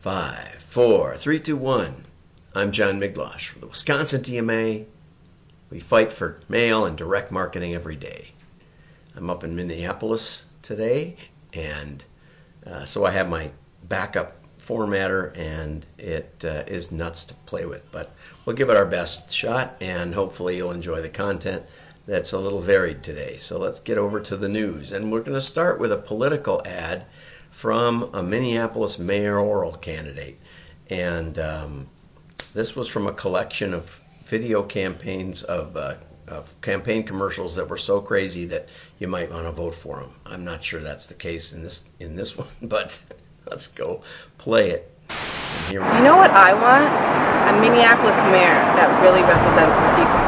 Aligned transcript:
Five, 0.00 0.54
four, 0.60 1.16
three, 1.16 1.40
two, 1.40 1.56
one. 1.56 2.04
I'm 2.54 2.70
John 2.70 3.00
Miglautsch 3.00 3.48
for 3.48 3.58
the 3.58 3.66
Wisconsin 3.66 4.22
DMA. 4.22 4.84
We 5.70 5.80
fight 5.80 6.12
for 6.12 6.38
mail 6.48 6.84
and 6.84 6.96
direct 6.96 7.32
marketing 7.32 7.74
every 7.74 7.96
day. 7.96 8.30
I'm 9.16 9.28
up 9.28 9.42
in 9.42 9.56
Minneapolis 9.56 10.46
today, 10.62 11.16
and 11.52 12.04
uh, 12.64 12.84
so 12.84 13.04
I 13.04 13.10
have 13.10 13.28
my 13.28 13.50
backup 13.82 14.36
formatter, 14.60 15.36
and 15.36 15.84
it 15.98 16.44
uh, 16.44 16.62
is 16.68 16.92
nuts 16.92 17.24
to 17.24 17.34
play 17.34 17.66
with. 17.66 17.90
But 17.90 18.14
we'll 18.46 18.54
give 18.54 18.70
it 18.70 18.76
our 18.76 18.86
best 18.86 19.32
shot, 19.32 19.78
and 19.80 20.14
hopefully 20.14 20.56
you'll 20.56 20.70
enjoy 20.70 21.02
the 21.02 21.08
content 21.08 21.64
that's 22.06 22.32
a 22.32 22.38
little 22.38 22.60
varied 22.60 23.02
today. 23.02 23.38
So 23.38 23.58
let's 23.58 23.80
get 23.80 23.98
over 23.98 24.20
to 24.20 24.36
the 24.36 24.48
news, 24.48 24.92
and 24.92 25.10
we're 25.10 25.22
going 25.22 25.34
to 25.34 25.40
start 25.40 25.80
with 25.80 25.90
a 25.90 25.96
political 25.96 26.62
ad 26.64 27.04
from 27.50 28.10
a 28.14 28.22
Minneapolis 28.22 28.98
mayoral 28.98 29.72
candidate, 29.72 30.38
and 30.90 31.38
um, 31.38 31.86
this 32.54 32.74
was 32.76 32.88
from 32.88 33.06
a 33.06 33.12
collection 33.12 33.74
of 33.74 34.00
video 34.24 34.62
campaigns 34.62 35.42
of, 35.42 35.76
uh, 35.76 35.94
of 36.26 36.60
campaign 36.60 37.04
commercials 37.04 37.56
that 37.56 37.68
were 37.68 37.76
so 37.76 38.00
crazy 38.00 38.46
that 38.46 38.68
you 38.98 39.08
might 39.08 39.30
want 39.30 39.46
to 39.46 39.52
vote 39.52 39.74
for 39.74 40.00
them. 40.00 40.14
I'm 40.26 40.44
not 40.44 40.62
sure 40.62 40.80
that's 40.80 41.06
the 41.06 41.14
case 41.14 41.52
in 41.52 41.62
this 41.62 41.84
in 41.98 42.16
this 42.16 42.36
one, 42.38 42.48
but 42.62 43.00
let's 43.48 43.68
go 43.68 44.02
play 44.36 44.70
it. 44.70 44.92
You 45.70 45.80
know 45.80 46.16
what 46.16 46.30
I 46.30 46.52
want? 46.52 46.84
A 47.48 47.60
Minneapolis 47.60 48.16
mayor 48.28 48.54
that 48.76 49.02
really 49.02 49.22
represents 49.22 49.74
the 49.74 49.90
people. 49.96 50.18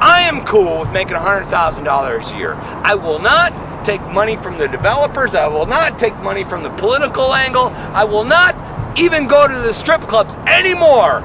I 0.00 0.22
am 0.22 0.37
cool 0.48 0.80
with 0.80 0.90
making 0.92 1.14
$100,000 1.14 2.34
a 2.34 2.36
year. 2.36 2.54
I 2.54 2.94
will 2.94 3.18
not 3.18 3.84
take 3.84 4.00
money 4.02 4.36
from 4.36 4.58
the 4.58 4.66
developers. 4.66 5.34
I 5.34 5.46
will 5.46 5.66
not 5.66 5.98
take 5.98 6.16
money 6.16 6.44
from 6.44 6.62
the 6.62 6.70
political 6.70 7.34
angle. 7.34 7.68
I 7.68 8.04
will 8.04 8.24
not 8.24 8.98
even 8.98 9.28
go 9.28 9.46
to 9.46 9.54
the 9.54 9.72
strip 9.72 10.02
clubs 10.02 10.34
anymore. 10.48 11.22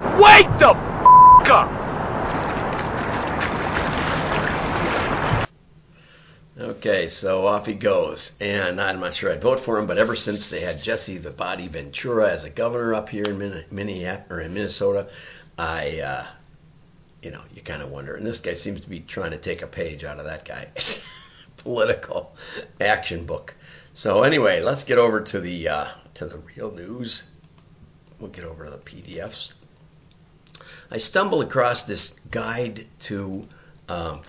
Wake 0.00 0.48
the 0.58 0.70
up! 0.70 1.84
Okay, 6.56 7.08
so 7.08 7.46
off 7.46 7.66
he 7.66 7.74
goes, 7.74 8.36
and 8.40 8.80
I'm 8.80 9.00
not 9.00 9.14
sure 9.14 9.32
I'd 9.32 9.42
vote 9.42 9.60
for 9.60 9.78
him, 9.78 9.86
but 9.86 9.98
ever 9.98 10.14
since 10.14 10.48
they 10.48 10.60
had 10.60 10.80
Jesse 10.80 11.18
the 11.18 11.30
Body 11.30 11.68
Ventura 11.68 12.30
as 12.30 12.44
a 12.44 12.50
governor 12.50 12.94
up 12.94 13.08
here 13.08 13.24
in 13.24 13.42
or 14.30 14.40
in 14.40 14.54
Minnesota, 14.54 15.08
I 15.58 16.00
uh, 16.00 16.26
you 17.24 17.30
know, 17.30 17.42
you 17.54 17.62
kind 17.62 17.82
of 17.82 17.90
wonder. 17.90 18.14
And 18.14 18.26
this 18.26 18.40
guy 18.40 18.52
seems 18.52 18.82
to 18.82 18.90
be 18.90 19.00
trying 19.00 19.30
to 19.30 19.38
take 19.38 19.62
a 19.62 19.66
page 19.66 20.04
out 20.04 20.18
of 20.18 20.26
that 20.26 20.44
guy's 20.44 21.04
political 21.58 22.34
action 22.80 23.24
book. 23.26 23.54
So 23.94 24.22
anyway, 24.22 24.62
let's 24.62 24.84
get 24.84 24.98
over 24.98 25.22
to 25.22 25.40
the 25.40 25.68
uh, 25.68 25.86
to 26.14 26.26
the 26.26 26.38
real 26.38 26.72
news. 26.72 27.28
We'll 28.18 28.30
get 28.30 28.44
over 28.44 28.64
to 28.64 28.70
the 28.70 28.78
PDFs. 28.78 29.52
I 30.90 30.98
stumbled 30.98 31.44
across 31.44 31.84
this 31.84 32.18
guide 32.30 32.86
to 33.00 33.48
um, 33.88 34.22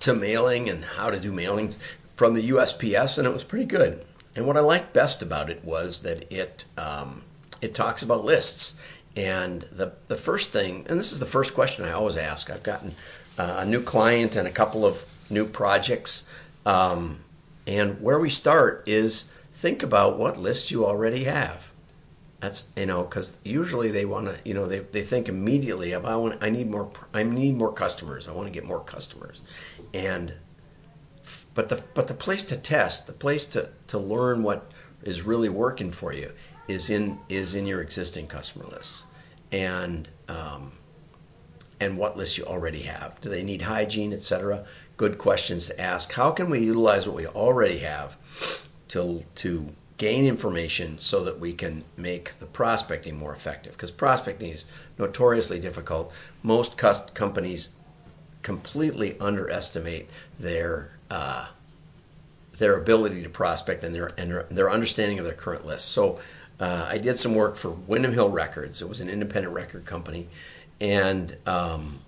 to 0.00 0.14
mailing 0.14 0.68
and 0.68 0.84
how 0.84 1.10
to 1.10 1.20
do 1.20 1.32
mailings 1.32 1.76
from 2.16 2.34
the 2.34 2.50
USPS, 2.50 3.18
and 3.18 3.26
it 3.26 3.32
was 3.32 3.44
pretty 3.44 3.66
good. 3.66 4.04
And 4.34 4.46
what 4.46 4.56
I 4.56 4.60
liked 4.60 4.92
best 4.92 5.22
about 5.22 5.50
it 5.50 5.64
was 5.64 6.02
that 6.02 6.32
it 6.32 6.64
um, 6.76 7.22
it 7.60 7.74
talks 7.74 8.02
about 8.02 8.24
lists 8.24 8.78
and 9.16 9.60
the, 9.72 9.92
the 10.06 10.16
first 10.16 10.52
thing, 10.52 10.86
and 10.88 10.98
this 10.98 11.12
is 11.12 11.18
the 11.18 11.26
first 11.26 11.54
question 11.54 11.84
I 11.84 11.92
always 11.92 12.16
ask, 12.16 12.50
I've 12.50 12.62
gotten 12.62 12.92
uh, 13.38 13.56
a 13.58 13.66
new 13.66 13.82
client 13.82 14.36
and 14.36 14.48
a 14.48 14.50
couple 14.50 14.86
of 14.86 15.04
new 15.30 15.46
projects. 15.46 16.26
Um, 16.64 17.18
and 17.66 18.00
where 18.00 18.18
we 18.18 18.30
start 18.30 18.84
is 18.86 19.30
think 19.52 19.82
about 19.82 20.18
what 20.18 20.38
lists 20.38 20.70
you 20.70 20.86
already 20.86 21.24
have. 21.24 21.70
That's 22.40 22.68
you 22.76 22.86
know 22.86 23.04
because 23.04 23.38
usually 23.44 23.92
they 23.92 24.04
want 24.04 24.26
to 24.26 24.36
you 24.44 24.54
know 24.54 24.66
they, 24.66 24.80
they 24.80 25.02
think 25.02 25.28
immediately 25.28 25.92
of 25.92 26.04
I 26.04 26.16
want 26.16 26.42
I 26.42 26.50
need 26.50 26.68
more 26.68 26.90
I 27.14 27.22
need 27.22 27.56
more 27.56 27.72
customers 27.72 28.26
I 28.26 28.32
want 28.32 28.48
to 28.48 28.52
get 28.52 28.64
more 28.64 28.80
customers 28.80 29.40
and 29.94 30.32
but 31.54 31.68
the 31.68 31.80
but 31.94 32.08
the 32.08 32.14
place 32.14 32.42
to 32.44 32.56
test 32.56 33.06
the 33.06 33.12
place 33.12 33.44
to, 33.54 33.68
to 33.88 33.98
learn 33.98 34.42
what 34.42 34.68
is 35.04 35.22
really 35.22 35.50
working 35.50 35.92
for 35.92 36.12
you 36.12 36.32
is 36.66 36.90
in 36.90 37.16
is 37.28 37.54
in 37.54 37.64
your 37.68 37.80
existing 37.80 38.26
customer 38.26 38.64
lists 38.66 39.04
and 39.52 40.08
um, 40.28 40.72
and 41.80 41.98
what 41.98 42.16
lists 42.16 42.38
you 42.38 42.44
already 42.44 42.82
have. 42.82 43.20
Do 43.20 43.28
they 43.28 43.42
need 43.42 43.60
hygiene, 43.60 44.12
etc.? 44.12 44.64
Good 44.96 45.18
questions 45.18 45.66
to 45.66 45.80
ask. 45.80 46.12
How 46.12 46.30
can 46.30 46.50
we 46.50 46.60
utilize 46.60 47.06
what 47.06 47.16
we 47.16 47.26
already 47.26 47.78
have 47.78 48.16
to 48.88 49.22
to 49.36 49.68
gain 49.98 50.24
information 50.24 50.98
so 50.98 51.24
that 51.24 51.38
we 51.38 51.52
can 51.52 51.84
make 51.96 52.32
the 52.38 52.46
prospecting 52.46 53.16
more 53.16 53.32
effective? 53.32 53.72
Because 53.72 53.90
prospecting 53.90 54.50
is 54.50 54.66
notoriously 54.98 55.60
difficult. 55.60 56.12
Most 56.42 56.76
companies 56.76 57.68
completely 58.42 59.18
underestimate 59.20 60.08
their 60.38 60.90
uh, 61.10 61.46
their 62.58 62.76
ability 62.76 63.22
to 63.22 63.28
prospect 63.28 63.84
and 63.84 63.94
their 63.94 64.10
and 64.18 64.44
their 64.50 64.70
understanding 64.70 65.18
of 65.18 65.24
their 65.24 65.34
current 65.34 65.66
list. 65.66 65.88
So 65.88 66.20
uh, 66.62 66.86
I 66.88 66.98
did 66.98 67.16
some 67.16 67.34
work 67.34 67.56
for 67.56 67.70
Windham 67.70 68.12
Hill 68.12 68.30
Records. 68.30 68.82
It 68.82 68.88
was 68.88 69.00
an 69.00 69.10
independent 69.10 69.52
record 69.52 69.84
company, 69.84 70.28
and 70.80 71.36
um, 71.44 71.98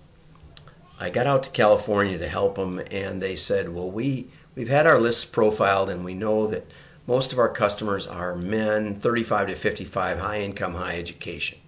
I 1.01 1.11
got 1.11 1.27
out 1.27 1.43
to 1.43 1.51
California 1.51 2.19
to 2.19 2.29
help 2.29 2.55
them. 2.55 2.81
And 2.93 3.21
they 3.21 3.35
said, 3.35 3.69
"Well, 3.69 3.91
we 3.91 4.29
we've 4.55 4.69
had 4.69 4.87
our 4.87 5.01
lists 5.01 5.25
profiled, 5.25 5.91
and 5.91 6.05
we 6.05 6.15
know 6.15 6.47
that 6.47 6.65
most 7.05 7.33
of 7.33 7.41
our 7.41 7.49
customers 7.49 8.07
are 8.07 8.37
men, 8.37 8.95
35 8.95 9.49
to 9.49 9.55
55, 9.57 10.19
high 10.21 10.43
income, 10.43 10.75
high 10.75 10.99
education. 10.99 11.59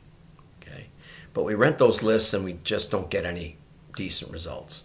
Okay, 0.63 0.87
but 1.35 1.43
we 1.43 1.55
rent 1.55 1.79
those 1.79 2.05
lists, 2.05 2.35
and 2.35 2.45
we 2.45 2.57
just 2.63 2.93
don't 2.93 3.11
get 3.11 3.27
any 3.27 3.57
decent 3.97 4.31
results." 4.31 4.85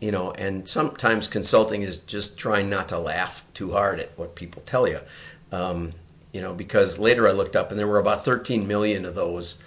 you 0.00 0.12
know, 0.12 0.30
and 0.30 0.68
sometimes 0.68 1.26
consulting 1.26 1.82
is 1.82 1.98
just 1.98 2.38
trying 2.38 2.70
not 2.70 2.90
to 2.90 2.98
laugh 3.00 3.44
too 3.52 3.72
hard 3.72 3.98
at 3.98 4.16
what 4.16 4.36
people 4.36 4.62
tell 4.64 4.86
you. 4.88 5.00
Um, 5.50 5.92
you 6.32 6.40
know, 6.40 6.54
because 6.54 6.98
later 6.98 7.28
I 7.28 7.32
looked 7.32 7.56
up 7.56 7.70
and 7.70 7.78
there 7.78 7.86
were 7.86 7.98
about 7.98 8.24
13 8.24 8.66
million 8.66 9.04
of 9.04 9.14
those 9.14 9.58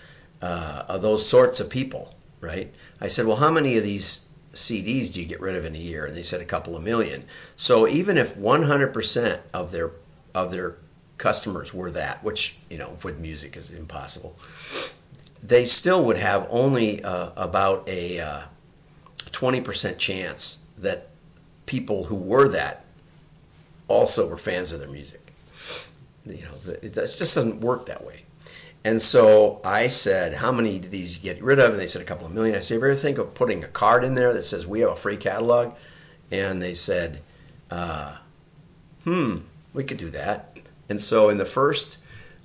uh, 0.41 0.83
of 0.87 1.01
those 1.01 1.27
sorts 1.27 1.59
of 1.59 1.69
people, 1.69 2.13
right? 2.39 2.73
I 2.99 3.07
said, 3.07 3.25
well, 3.25 3.37
how 3.37 3.51
many 3.51 3.77
of 3.77 3.83
these 3.83 4.25
CDs 4.53 5.13
do 5.13 5.21
you 5.21 5.27
get 5.27 5.39
rid 5.39 5.55
of 5.55 5.65
in 5.65 5.75
a 5.75 5.79
year? 5.79 6.05
And 6.05 6.15
they 6.15 6.23
said 6.23 6.41
a 6.41 6.45
couple 6.45 6.75
of 6.75 6.83
million. 6.83 7.25
So 7.55 7.87
even 7.87 8.17
if 8.17 8.35
100% 8.35 9.39
of 9.53 9.71
their 9.71 9.91
of 10.33 10.51
their 10.51 10.75
customers 11.17 11.73
were 11.73 11.91
that, 11.91 12.23
which 12.23 12.55
you 12.69 12.77
know 12.77 12.97
with 13.03 13.19
music 13.19 13.55
is 13.55 13.71
impossible, 13.71 14.35
they 15.43 15.65
still 15.65 16.05
would 16.05 16.17
have 16.17 16.47
only 16.49 17.03
uh, 17.03 17.31
about 17.35 17.87
a 17.87 18.19
uh, 18.19 18.41
20% 19.31 19.97
chance 19.97 20.57
that 20.79 21.07
people 21.65 22.03
who 22.03 22.15
were 22.15 22.49
that 22.49 22.85
also 23.87 24.27
were 24.27 24.37
fans 24.37 24.71
of 24.71 24.79
their 24.79 24.89
music 24.89 25.20
you 26.25 26.43
know, 26.43 26.73
it 26.81 26.93
just 26.93 27.19
doesn't 27.19 27.61
work 27.61 27.87
that 27.87 28.05
way. 28.05 28.23
And 28.83 29.01
so 29.01 29.61
I 29.63 29.89
said, 29.89 30.33
how 30.33 30.51
many 30.51 30.79
do 30.79 30.87
these 30.87 31.17
get 31.17 31.41
rid 31.43 31.59
of? 31.59 31.71
And 31.71 31.79
they 31.79 31.87
said 31.87 32.01
a 32.01 32.05
couple 32.05 32.25
of 32.25 32.33
million. 32.33 32.55
I 32.55 32.59
said, 32.59 32.77
ever 32.77 32.95
think 32.95 33.19
of 33.19 33.35
putting 33.35 33.63
a 33.63 33.67
card 33.67 34.03
in 34.03 34.15
there 34.15 34.33
that 34.33 34.43
says 34.43 34.65
we 34.65 34.79
have 34.79 34.91
a 34.91 34.95
free 34.95 35.17
catalog? 35.17 35.73
And 36.31 36.61
they 36.61 36.73
said, 36.73 37.19
uh, 37.69 38.15
hmm, 39.03 39.37
we 39.73 39.83
could 39.83 39.97
do 39.97 40.09
that. 40.11 40.57
And 40.89 40.99
so 40.99 41.29
in 41.29 41.37
the 41.37 41.45
first 41.45 41.97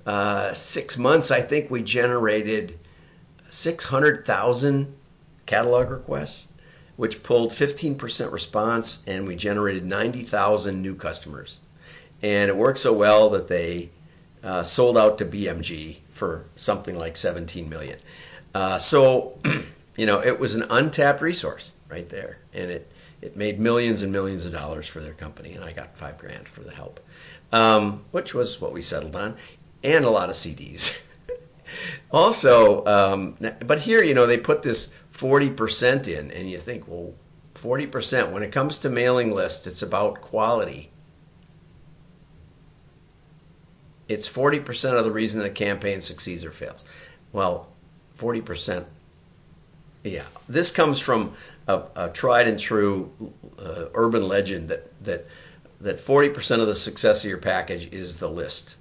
uh, 0.05 0.53
six 0.53 0.97
months, 0.97 1.31
I 1.31 1.41
think 1.41 1.71
we 1.71 1.81
generated 1.81 2.77
600,000 3.49 4.93
catalog 5.45 5.89
requests, 5.89 6.47
which 6.97 7.23
pulled 7.23 7.51
15% 7.51 8.31
response, 8.31 9.03
and 9.07 9.27
we 9.27 9.35
generated 9.35 9.85
90,000 9.85 10.81
new 10.81 10.95
customers 10.95 11.59
and 12.21 12.49
it 12.49 12.55
worked 12.55 12.79
so 12.79 12.93
well 12.93 13.31
that 13.31 13.47
they 13.47 13.89
uh, 14.43 14.63
sold 14.63 14.97
out 14.97 15.19
to 15.19 15.25
BMG 15.25 15.97
for 16.11 16.45
something 16.55 16.97
like 16.97 17.17
17 17.17 17.69
million. 17.69 17.99
Uh, 18.53 18.77
so, 18.77 19.37
you 19.97 20.05
know, 20.05 20.21
it 20.21 20.39
was 20.39 20.55
an 20.55 20.65
untapped 20.69 21.21
resource 21.21 21.71
right 21.89 22.07
there, 22.09 22.39
and 22.53 22.71
it 22.71 22.91
it 23.19 23.35
made 23.35 23.59
millions 23.59 24.03
and 24.03 24.11
millions 24.11 24.45
of 24.45 24.51
dollars 24.51 24.87
for 24.87 24.99
their 24.99 25.13
company, 25.13 25.53
and 25.53 25.63
I 25.63 25.73
got 25.73 25.97
five 25.97 26.17
grand 26.19 26.47
for 26.47 26.61
the 26.61 26.71
help, 26.71 26.99
um, 27.51 28.03
which 28.11 28.33
was 28.33 28.61
what 28.61 28.73
we 28.73 28.81
settled 28.81 29.15
on, 29.15 29.37
and 29.83 30.05
a 30.05 30.09
lot 30.09 30.29
of 30.29 30.35
CDs. 30.35 31.03
also, 32.11 32.85
um, 32.85 33.35
but 33.65 33.79
here, 33.79 34.03
you 34.03 34.13
know, 34.13 34.27
they 34.27 34.37
put 34.37 34.61
this 34.61 34.93
40% 35.13 36.07
in, 36.07 36.29
and 36.29 36.47
you 36.49 36.59
think, 36.59 36.87
well, 36.87 37.15
40%. 37.55 38.31
When 38.31 38.43
it 38.43 38.51
comes 38.51 38.79
to 38.79 38.89
mailing 38.89 39.33
lists, 39.33 39.65
it's 39.65 39.81
about 39.81 40.21
quality 40.21 40.91
it's 44.07 44.29
40% 44.29 44.97
of 44.97 45.05
the 45.05 45.11
reason 45.11 45.43
a 45.43 45.49
campaign 45.49 46.01
succeeds 46.01 46.45
or 46.45 46.51
fails. 46.51 46.85
Well, 47.31 47.67
40% 48.17 48.85
Yeah, 50.03 50.23
this 50.47 50.71
comes 50.71 50.99
from 50.99 51.33
a, 51.67 51.81
a 51.95 52.09
tried 52.09 52.47
and 52.47 52.59
true 52.59 53.11
uh, 53.59 53.85
urban 53.93 54.27
legend 54.27 54.69
that 54.69 55.03
that 55.03 55.27
that 55.81 55.97
40% 55.97 56.59
of 56.59 56.67
the 56.67 56.75
success 56.75 57.23
of 57.23 57.29
your 57.29 57.37
package 57.37 57.93
is 57.93 58.17
the 58.17 58.29
list, 58.29 58.77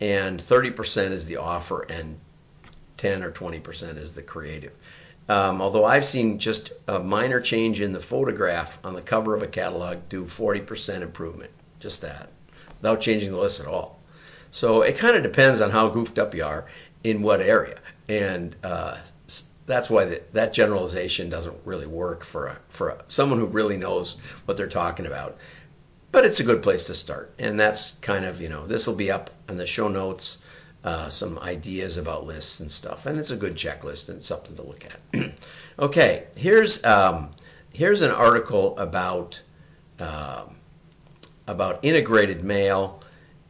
and 0.00 0.40
30% 0.40 1.12
is 1.12 1.26
the 1.26 1.36
offer, 1.36 1.82
and 1.82 2.18
10 2.96 3.22
or 3.22 3.30
20% 3.30 3.96
is 3.98 4.12
the 4.12 4.22
creative. 4.22 4.72
Um, 5.28 5.62
although 5.62 5.84
I've 5.84 6.04
seen 6.04 6.40
just 6.40 6.72
a 6.88 6.98
minor 6.98 7.40
change 7.40 7.80
in 7.80 7.92
the 7.92 8.00
photograph 8.00 8.80
on 8.84 8.94
the 8.94 9.02
cover 9.02 9.36
of 9.36 9.44
a 9.44 9.46
catalog 9.46 10.08
do 10.08 10.24
40% 10.24 11.02
improvement, 11.02 11.52
just 11.78 12.02
that, 12.02 12.30
without 12.78 13.00
changing 13.00 13.30
the 13.30 13.38
list 13.38 13.60
at 13.60 13.68
all. 13.68 13.99
So 14.50 14.82
it 14.82 14.98
kind 14.98 15.16
of 15.16 15.22
depends 15.22 15.60
on 15.60 15.70
how 15.70 15.88
goofed 15.88 16.18
up 16.18 16.34
you 16.34 16.44
are 16.44 16.66
in 17.04 17.22
what 17.22 17.40
area, 17.40 17.78
and 18.08 18.54
uh, 18.64 18.98
that's 19.66 19.88
why 19.88 20.04
the, 20.04 20.22
that 20.32 20.52
generalization 20.52 21.30
doesn't 21.30 21.56
really 21.64 21.86
work 21.86 22.24
for 22.24 22.48
a, 22.48 22.56
for 22.68 22.88
a, 22.90 23.04
someone 23.06 23.38
who 23.38 23.46
really 23.46 23.76
knows 23.76 24.18
what 24.44 24.56
they're 24.56 24.66
talking 24.66 25.06
about. 25.06 25.38
But 26.12 26.24
it's 26.24 26.40
a 26.40 26.44
good 26.44 26.62
place 26.62 26.88
to 26.88 26.94
start, 26.94 27.32
and 27.38 27.58
that's 27.58 27.92
kind 27.92 28.24
of 28.24 28.40
you 28.40 28.48
know 28.48 28.66
this 28.66 28.86
will 28.86 28.96
be 28.96 29.12
up 29.12 29.30
in 29.48 29.56
the 29.56 29.66
show 29.66 29.88
notes. 29.88 30.38
Uh, 30.82 31.10
some 31.10 31.38
ideas 31.38 31.98
about 31.98 32.24
lists 32.24 32.60
and 32.60 32.70
stuff, 32.70 33.04
and 33.04 33.18
it's 33.18 33.30
a 33.30 33.36
good 33.36 33.54
checklist 33.54 34.08
and 34.08 34.22
something 34.22 34.56
to 34.56 34.62
look 34.62 34.82
at. 34.86 35.38
okay, 35.78 36.24
here's 36.36 36.82
um, 36.84 37.30
here's 37.74 38.00
an 38.00 38.10
article 38.10 38.78
about 38.78 39.42
uh, 39.98 40.44
about 41.46 41.84
integrated 41.84 42.42
mail, 42.42 43.02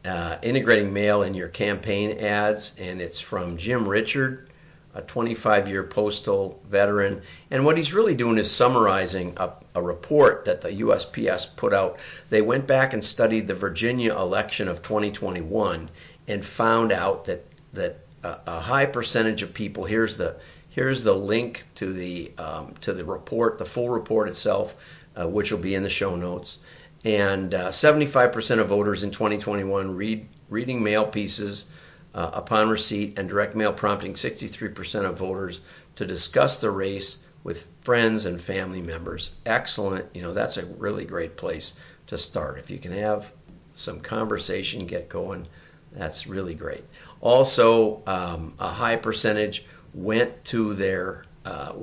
uh, 0.05 0.37
integrating 0.41 0.93
mail 0.93 1.23
in 1.23 1.33
your 1.33 1.47
campaign 1.47 2.19
ads, 2.19 2.77
and 2.79 3.01
it's 3.01 3.19
from 3.19 3.57
Jim 3.57 3.87
Richard 3.87 4.47
a 4.93 5.01
25 5.01 5.69
year 5.69 5.83
postal 5.83 6.61
veteran. 6.67 7.21
And 7.49 7.65
what 7.65 7.77
he's 7.77 7.93
really 7.93 8.15
doing 8.15 8.37
is 8.37 8.51
summarizing 8.51 9.33
a, 9.37 9.51
a, 9.75 9.81
report 9.81 10.45
that 10.45 10.61
the 10.61 10.69
USPS 10.69 11.55
put 11.55 11.73
out. 11.73 11.97
They 12.29 12.41
went 12.41 12.67
back 12.67 12.93
and 12.93 13.03
studied 13.03 13.47
the 13.47 13.53
Virginia 13.53 14.13
election 14.15 14.67
of 14.67 14.81
2021 14.81 15.89
and 16.27 16.45
found 16.45 16.91
out 16.91 17.25
that, 17.25 17.45
that 17.73 17.99
a, 18.23 18.37
a 18.47 18.59
high 18.59 18.85
percentage 18.85 19.43
of 19.43 19.53
people, 19.53 19.85
here's 19.85 20.17
the, 20.17 20.35
here's 20.69 21.03
the 21.03 21.15
link 21.15 21.63
to 21.75 21.91
the, 21.91 22.31
um, 22.37 22.73
to 22.81 22.93
the 22.93 23.05
report, 23.05 23.59
the 23.59 23.65
full 23.65 23.89
report 23.89 24.27
itself, 24.27 24.75
uh, 25.15 25.27
which 25.27 25.51
will 25.51 25.59
be 25.59 25.75
in 25.75 25.83
the 25.83 25.89
show 25.89 26.15
notes. 26.15 26.59
And 27.03 27.53
uh, 27.53 27.69
75% 27.69 28.59
of 28.59 28.67
voters 28.67 29.03
in 29.03 29.11
2021 29.11 29.95
read 29.95 30.27
reading 30.49 30.83
mail 30.83 31.05
pieces 31.05 31.69
uh, 32.13 32.29
upon 32.33 32.69
receipt 32.69 33.17
and 33.17 33.27
direct 33.27 33.55
mail 33.55 33.73
prompting 33.73 34.13
63% 34.13 35.05
of 35.05 35.17
voters 35.17 35.61
to 35.95 36.05
discuss 36.05 36.59
the 36.59 36.69
race 36.69 37.25
with 37.43 37.67
friends 37.81 38.25
and 38.25 38.39
family 38.39 38.81
members. 38.81 39.31
Excellent. 39.45 40.05
You 40.13 40.21
know, 40.21 40.33
that's 40.33 40.57
a 40.57 40.65
really 40.65 41.05
great 41.05 41.37
place 41.37 41.73
to 42.07 42.17
start. 42.17 42.59
If 42.59 42.69
you 42.69 42.77
can 42.77 42.91
have 42.91 43.31
some 43.73 44.01
conversation 44.01 44.85
get 44.85 45.09
going, 45.09 45.47
that's 45.91 46.27
really 46.27 46.53
great. 46.53 46.83
Also, 47.19 48.03
um, 48.05 48.53
a 48.59 48.67
high 48.67 48.97
percentage 48.97 49.65
went 49.93 50.45
to 50.45 50.73
their 50.73 51.25
uh, 51.45 51.73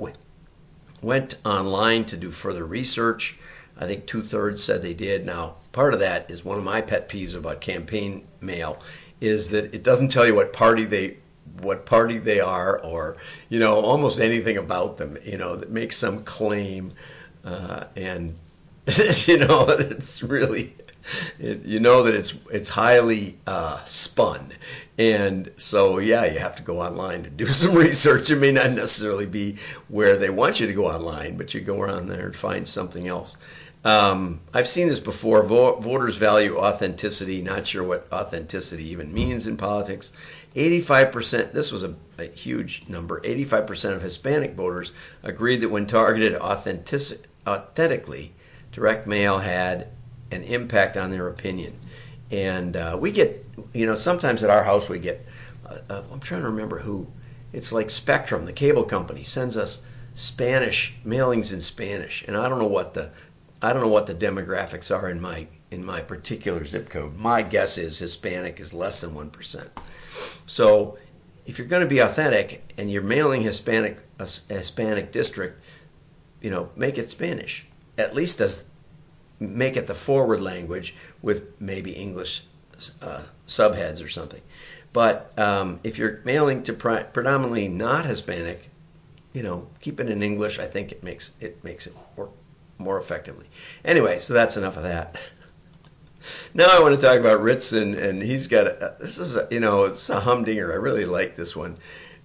went 1.02 1.38
online 1.44 2.04
to 2.04 2.16
do 2.16 2.30
further 2.30 2.64
research. 2.64 3.38
I 3.78 3.86
think 3.86 4.06
two 4.06 4.22
thirds 4.22 4.62
said 4.62 4.82
they 4.82 4.94
did. 4.94 5.24
Now, 5.24 5.56
part 5.72 5.94
of 5.94 6.00
that 6.00 6.30
is 6.30 6.44
one 6.44 6.58
of 6.58 6.64
my 6.64 6.80
pet 6.80 7.08
peeves 7.08 7.36
about 7.36 7.60
campaign 7.60 8.26
mail 8.40 8.80
is 9.20 9.50
that 9.50 9.74
it 9.74 9.82
doesn't 9.82 10.08
tell 10.08 10.26
you 10.26 10.34
what 10.34 10.52
party 10.52 10.84
they 10.84 11.16
what 11.60 11.86
party 11.86 12.18
they 12.18 12.40
are 12.40 12.78
or 12.80 13.16
you 13.48 13.58
know 13.58 13.76
almost 13.80 14.20
anything 14.20 14.58
about 14.58 14.96
them 14.96 15.16
you 15.24 15.38
know 15.38 15.56
that 15.56 15.70
makes 15.70 15.96
some 15.96 16.22
claim 16.22 16.92
uh, 17.44 17.84
and 17.96 18.34
you 19.26 19.38
know 19.38 19.66
it's 19.68 20.22
really 20.22 20.74
it, 21.38 21.64
you 21.64 21.80
know 21.80 22.04
that 22.04 22.14
it's 22.14 22.38
it's 22.50 22.68
highly 22.68 23.36
uh, 23.46 23.82
spun. 23.84 24.52
And 24.98 25.50
so 25.56 25.98
yeah 25.98 26.26
you 26.26 26.38
have 26.38 26.56
to 26.56 26.62
go 26.62 26.80
online 26.80 27.24
to 27.24 27.30
do 27.30 27.46
some 27.46 27.74
research. 27.74 28.30
It 28.30 28.36
may 28.36 28.52
not 28.52 28.70
necessarily 28.70 29.26
be 29.26 29.56
where 29.88 30.16
they 30.16 30.30
want 30.30 30.60
you 30.60 30.66
to 30.66 30.72
go 30.72 30.86
online 30.86 31.36
but 31.36 31.54
you 31.54 31.60
go 31.60 31.80
around 31.80 32.08
there 32.08 32.26
and 32.26 32.36
find 32.36 32.66
something 32.66 33.06
else 33.06 33.36
um, 33.84 34.40
I've 34.52 34.68
seen 34.68 34.88
this 34.88 35.00
before. 35.00 35.42
voters 35.44 36.16
value 36.16 36.58
authenticity. 36.58 37.42
Not 37.42 37.66
sure 37.66 37.84
what 37.84 38.08
authenticity 38.12 38.90
even 38.90 39.12
means 39.12 39.46
in 39.46 39.56
politics. 39.56 40.12
85%, 40.54 41.52
this 41.52 41.70
was 41.70 41.84
a, 41.84 41.94
a 42.18 42.24
huge 42.24 42.88
number, 42.88 43.20
85% 43.20 43.94
of 43.94 44.02
Hispanic 44.02 44.54
voters 44.54 44.92
agreed 45.22 45.58
that 45.58 45.68
when 45.68 45.86
targeted 45.86 46.34
authentically, 46.36 48.32
direct 48.72 49.06
mail 49.06 49.38
had 49.38 49.88
an 50.30 50.42
impact 50.44 50.96
on 50.96 51.10
their 51.10 51.28
opinion. 51.28 51.74
And 52.30 52.76
uh, 52.76 52.98
we 53.00 53.12
get, 53.12 53.44
you 53.72 53.86
know, 53.86 53.94
sometimes 53.94 54.42
at 54.42 54.50
our 54.50 54.64
house 54.64 54.88
we 54.88 54.98
get, 54.98 55.24
uh, 55.66 55.78
uh, 55.88 56.02
I'm 56.12 56.20
trying 56.20 56.42
to 56.42 56.48
remember 56.48 56.78
who, 56.78 57.06
it's 57.52 57.72
like 57.72 57.88
Spectrum, 57.88 58.44
the 58.44 58.52
cable 58.52 58.84
company, 58.84 59.24
sends 59.24 59.56
us 59.56 59.84
Spanish 60.14 60.96
mailings 61.06 61.52
in 61.52 61.60
Spanish. 61.60 62.24
And 62.26 62.36
I 62.36 62.48
don't 62.48 62.58
know 62.58 62.66
what 62.66 62.94
the 62.94 63.10
I 63.60 63.72
don't 63.72 63.82
know 63.82 63.88
what 63.88 64.06
the 64.06 64.14
demographics 64.14 64.96
are 64.96 65.08
in 65.10 65.20
my 65.20 65.48
in 65.70 65.84
my 65.84 66.00
particular 66.00 66.64
zip 66.64 66.88
code. 66.88 67.16
My 67.16 67.42
guess 67.42 67.76
is 67.76 67.98
Hispanic 67.98 68.60
is 68.60 68.72
less 68.72 69.00
than 69.00 69.14
one 69.14 69.30
percent. 69.30 69.68
So 70.46 70.98
if 71.46 71.58
you're 71.58 71.66
going 71.66 71.82
to 71.82 71.88
be 71.88 71.98
authentic 71.98 72.62
and 72.78 72.90
you're 72.90 73.02
mailing 73.02 73.42
Hispanic 73.42 73.98
a 74.18 74.24
Hispanic 74.24 75.12
district, 75.12 75.62
you 76.40 76.50
know, 76.50 76.70
make 76.76 76.98
it 76.98 77.10
Spanish. 77.10 77.66
At 77.96 78.14
least 78.14 78.40
as 78.40 78.64
make 79.40 79.76
it 79.76 79.86
the 79.86 79.94
forward 79.94 80.40
language 80.40 80.94
with 81.22 81.60
maybe 81.60 81.92
English 81.92 82.42
uh, 83.02 83.22
subheads 83.46 84.04
or 84.04 84.08
something. 84.08 84.42
But 84.92 85.32
um, 85.38 85.80
if 85.84 85.98
you're 85.98 86.20
mailing 86.24 86.62
to 86.64 86.72
pre- 86.72 87.04
predominantly 87.12 87.68
not 87.68 88.06
Hispanic, 88.06 88.68
you 89.32 89.42
know, 89.42 89.68
keep 89.80 90.00
it 90.00 90.08
in 90.08 90.22
English. 90.22 90.58
I 90.58 90.66
think 90.66 90.92
it 90.92 91.02
makes 91.02 91.32
it 91.40 91.62
makes 91.64 91.86
it 91.86 91.94
work 92.16 92.30
more 92.78 92.98
effectively. 92.98 93.46
Anyway, 93.84 94.18
so 94.18 94.34
that's 94.34 94.56
enough 94.56 94.76
of 94.76 94.84
that. 94.84 95.20
now 96.54 96.66
I 96.70 96.80
want 96.80 96.98
to 96.98 97.00
talk 97.00 97.18
about 97.18 97.42
Ritson, 97.42 97.94
and 97.94 98.22
he's 98.22 98.46
got 98.46 98.66
a, 98.66 98.96
this 99.00 99.18
is 99.18 99.36
a, 99.36 99.48
you 99.50 99.60
know 99.60 99.84
it's 99.84 100.08
a 100.10 100.20
humdinger. 100.20 100.72
I 100.72 100.76
really 100.76 101.04
like 101.04 101.34
this 101.34 101.54
one. 101.54 101.76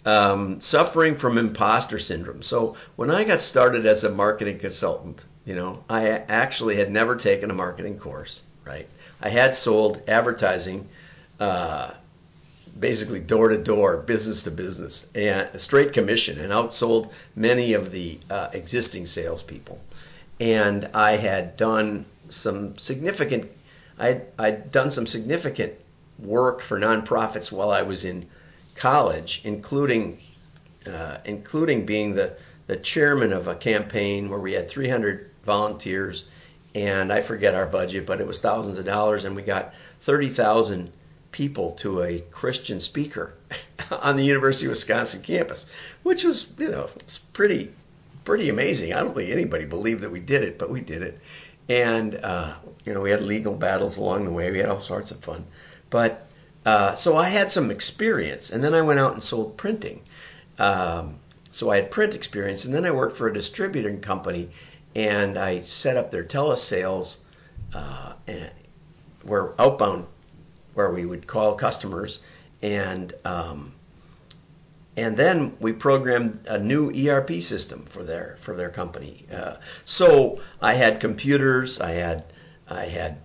Um, 0.05 0.59
suffering 0.59 1.15
from 1.15 1.37
imposter 1.37 1.97
syndrome. 1.97 2.41
So 2.41 2.75
when 2.97 3.09
I 3.09 3.23
got 3.23 3.41
started 3.41 3.85
as 3.85 4.03
a 4.03 4.11
marketing 4.11 4.59
consultant, 4.59 5.25
you 5.45 5.55
know, 5.55 5.83
I 5.89 6.09
actually 6.09 6.75
had 6.75 6.91
never 6.91 7.15
taken 7.15 7.49
a 7.49 7.55
marketing 7.55 7.99
course. 7.99 8.43
Right? 8.65 8.87
I 9.21 9.29
had 9.29 9.55
sold 9.55 10.01
advertising. 10.07 10.87
Uh, 11.39 11.91
basically 12.79 13.19
door 13.19 13.49
to 13.49 13.57
door, 13.57 13.97
business 14.01 14.45
to 14.45 14.51
business, 14.51 15.07
and 15.13 15.59
straight 15.59 15.93
commission, 15.93 16.39
and 16.39 16.51
outsold 16.51 17.11
many 17.35 17.73
of 17.73 17.91
the 17.91 18.17
uh, 18.31 18.49
existing 18.53 19.05
salespeople 19.05 19.79
and 20.39 20.89
I 20.93 21.11
had 21.17 21.57
done 21.57 22.05
some 22.29 22.77
significant 22.77 23.49
I'd, 23.99 24.23
I'd 24.39 24.71
done 24.71 24.89
some 24.91 25.05
significant 25.05 25.73
work 26.19 26.61
for 26.61 26.79
nonprofits 26.79 27.51
while 27.51 27.69
I 27.69 27.83
was 27.83 28.05
in 28.05 28.27
college, 28.75 29.41
including 29.43 30.17
uh, 30.87 31.17
including 31.25 31.85
being 31.85 32.15
the 32.15 32.35
the 32.67 32.75
chairman 32.77 33.33
of 33.33 33.47
a 33.47 33.55
campaign 33.55 34.29
where 34.29 34.39
we 34.39 34.53
had 34.53 34.69
300 34.69 35.29
volunteers, 35.45 36.25
and 36.73 37.11
I 37.11 37.21
forget 37.21 37.55
our 37.55 37.65
budget, 37.65 38.05
but 38.05 38.21
it 38.21 38.27
was 38.27 38.39
thousands 38.39 38.77
of 38.77 38.85
dollars, 38.85 39.25
and 39.25 39.35
we 39.35 39.41
got 39.41 39.73
30,000 39.99 40.91
people 41.31 41.71
to 41.71 42.01
a 42.01 42.19
Christian 42.19 42.79
speaker 42.79 43.33
on 43.91 44.15
the 44.15 44.23
University 44.23 44.67
of 44.67 44.71
Wisconsin 44.71 45.21
campus, 45.21 45.65
which 46.03 46.23
was 46.23 46.47
you 46.57 46.69
know 46.69 46.89
it's 46.97 47.19
pretty 47.19 47.71
pretty 48.25 48.49
amazing. 48.49 48.93
I 48.93 48.99
don't 48.99 49.15
think 49.15 49.29
anybody 49.29 49.65
believed 49.65 50.01
that 50.01 50.11
we 50.11 50.19
did 50.19 50.43
it, 50.43 50.57
but 50.57 50.69
we 50.69 50.81
did 50.81 51.03
it. 51.03 51.19
And 51.69 52.15
uh, 52.15 52.55
you 52.85 52.93
know, 52.93 53.01
we 53.01 53.11
had 53.11 53.21
legal 53.21 53.55
battles 53.55 53.97
along 53.97 54.25
the 54.25 54.31
way. 54.31 54.51
We 54.51 54.59
had 54.59 54.69
all 54.69 54.79
sorts 54.79 55.11
of 55.11 55.19
fun. 55.19 55.45
But 55.89 56.25
uh, 56.65 56.95
so 56.95 57.15
I 57.17 57.29
had 57.29 57.51
some 57.51 57.71
experience, 57.71 58.51
and 58.51 58.63
then 58.63 58.73
I 58.73 58.81
went 58.81 58.99
out 58.99 59.13
and 59.13 59.23
sold 59.23 59.57
printing. 59.57 60.01
Um, 60.57 61.15
so 61.51 61.69
I 61.69 61.77
had 61.77 61.91
print 61.91 62.15
experience, 62.15 62.65
and 62.65 62.73
then 62.73 62.85
I 62.85 62.91
worked 62.91 63.17
for 63.17 63.27
a 63.27 63.33
distributing 63.33 64.01
company, 64.01 64.49
and 64.95 65.37
I 65.37 65.61
set 65.61 65.97
up 65.97 66.11
their 66.11 66.23
telesales, 66.23 67.17
uh, 67.73 68.13
and 68.27 68.51
where 69.23 69.59
outbound, 69.59 70.07
where 70.73 70.89
we 70.89 71.05
would 71.05 71.27
call 71.27 71.55
customers, 71.55 72.21
and 72.61 73.13
um, 73.25 73.73
and 74.95 75.17
then 75.17 75.55
we 75.59 75.73
programmed 75.73 76.45
a 76.47 76.59
new 76.59 76.91
ERP 76.91 77.41
system 77.41 77.85
for 77.85 78.03
their 78.03 78.35
for 78.39 78.55
their 78.55 78.69
company. 78.69 79.25
Uh, 79.31 79.55
so 79.85 80.41
I 80.61 80.73
had 80.73 80.99
computers, 80.99 81.79
I 81.79 81.91
had 81.91 82.23
I 82.67 82.85
had 82.85 83.17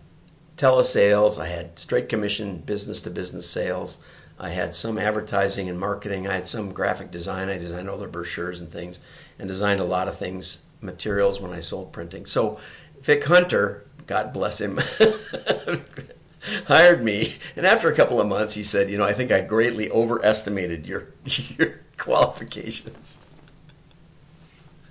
telesales, 0.56 1.38
I 1.38 1.46
had 1.46 1.78
straight 1.78 2.08
commission 2.08 2.56
business 2.56 3.02
to 3.02 3.10
business 3.10 3.48
sales, 3.48 3.98
I 4.40 4.50
had 4.50 4.74
some 4.74 4.98
advertising 4.98 5.68
and 5.68 5.78
marketing. 5.78 6.28
I 6.28 6.34
had 6.34 6.46
some 6.46 6.72
graphic 6.72 7.10
design. 7.10 7.48
I 7.48 7.58
designed 7.58 7.90
all 7.90 7.98
their 7.98 8.08
brochures 8.08 8.60
and 8.60 8.70
things, 8.70 9.00
and 9.38 9.48
designed 9.48 9.80
a 9.80 9.84
lot 9.84 10.06
of 10.06 10.16
things, 10.16 10.58
materials 10.80 11.40
when 11.40 11.52
I 11.52 11.60
sold 11.60 11.92
printing. 11.92 12.24
So 12.24 12.60
Vic 13.02 13.24
Hunter, 13.24 13.84
God 14.06 14.32
bless 14.32 14.60
him, 14.60 14.78
hired 16.66 17.02
me. 17.02 17.34
And 17.56 17.66
after 17.66 17.90
a 17.90 17.94
couple 17.94 18.20
of 18.20 18.26
months, 18.26 18.54
he 18.54 18.62
said, 18.62 18.90
"You 18.90 18.98
know, 18.98 19.04
I 19.04 19.12
think 19.12 19.32
I 19.32 19.40
greatly 19.40 19.90
overestimated 19.90 20.86
your 20.86 21.08
your 21.58 21.80
qualifications." 21.96 23.26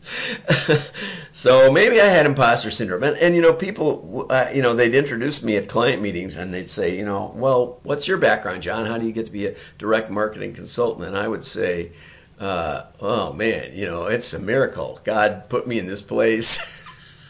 so 1.32 1.72
maybe 1.72 2.00
I 2.00 2.06
had 2.06 2.26
imposter 2.26 2.70
syndrome. 2.70 3.04
And, 3.04 3.18
and 3.18 3.36
you 3.36 3.42
know, 3.42 3.54
people, 3.54 4.28
uh, 4.30 4.50
you 4.54 4.62
know, 4.62 4.74
they'd 4.74 4.96
introduce 4.96 5.44
me 5.44 5.58
at 5.58 5.68
client 5.68 6.02
meetings 6.02 6.36
and 6.36 6.54
they'd 6.54 6.70
say, 6.70 6.96
you 6.96 7.06
know, 7.06 7.32
well, 7.36 7.80
what's 7.84 8.08
your 8.08 8.18
background, 8.18 8.62
John? 8.62 8.86
How 8.86 8.98
do 8.98 9.06
you 9.06 9.12
get 9.12 9.26
to 9.26 9.32
be 9.32 9.48
a 9.48 9.56
direct 9.78 10.10
marketing 10.10 10.54
consultant? 10.54 11.08
And 11.08 11.18
I 11.18 11.28
would 11.28 11.44
say, 11.44 11.92
uh, 12.40 12.84
oh 13.02 13.34
man, 13.34 13.72
you 13.76 13.86
know, 13.86 14.06
it's 14.06 14.34
a 14.34 14.40
miracle. 14.40 15.00
God 15.04 15.50
put 15.50 15.68
me 15.68 15.80
in 15.80 15.88
this 15.88 16.02
place. 16.02 16.74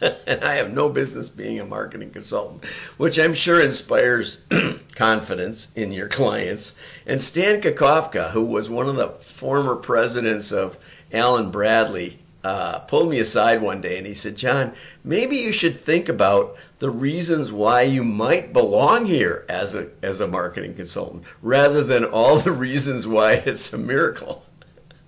And 0.00 0.44
I 0.44 0.54
have 0.54 0.72
no 0.72 0.88
business 0.88 1.28
being 1.28 1.60
a 1.60 1.66
marketing 1.66 2.10
consultant, 2.10 2.64
which 2.96 3.18
I'm 3.18 3.34
sure 3.34 3.60
inspires 3.60 4.40
confidence 4.94 5.72
in 5.74 5.92
your 5.92 6.08
clients. 6.08 6.76
And 7.06 7.20
Stan 7.20 7.60
Kakofka, 7.60 8.30
who 8.30 8.46
was 8.46 8.70
one 8.70 8.88
of 8.88 8.96
the 8.96 9.08
former 9.08 9.76
presidents 9.76 10.52
of 10.52 10.78
Allen 11.12 11.50
Bradley, 11.50 12.18
uh, 12.44 12.78
pulled 12.80 13.10
me 13.10 13.18
aside 13.18 13.60
one 13.60 13.80
day 13.80 13.98
and 13.98 14.06
he 14.06 14.14
said, 14.14 14.36
John, 14.36 14.72
maybe 15.04 15.36
you 15.36 15.52
should 15.52 15.76
think 15.76 16.08
about 16.08 16.56
the 16.78 16.90
reasons 16.90 17.50
why 17.50 17.82
you 17.82 18.04
might 18.04 18.52
belong 18.52 19.04
here 19.04 19.44
as 19.48 19.74
a 19.74 19.88
as 20.02 20.20
a 20.20 20.28
marketing 20.28 20.74
consultant, 20.74 21.24
rather 21.42 21.82
than 21.82 22.04
all 22.04 22.38
the 22.38 22.52
reasons 22.52 23.06
why 23.06 23.32
it's 23.46 23.72
a 23.72 23.78
miracle. 23.78 24.44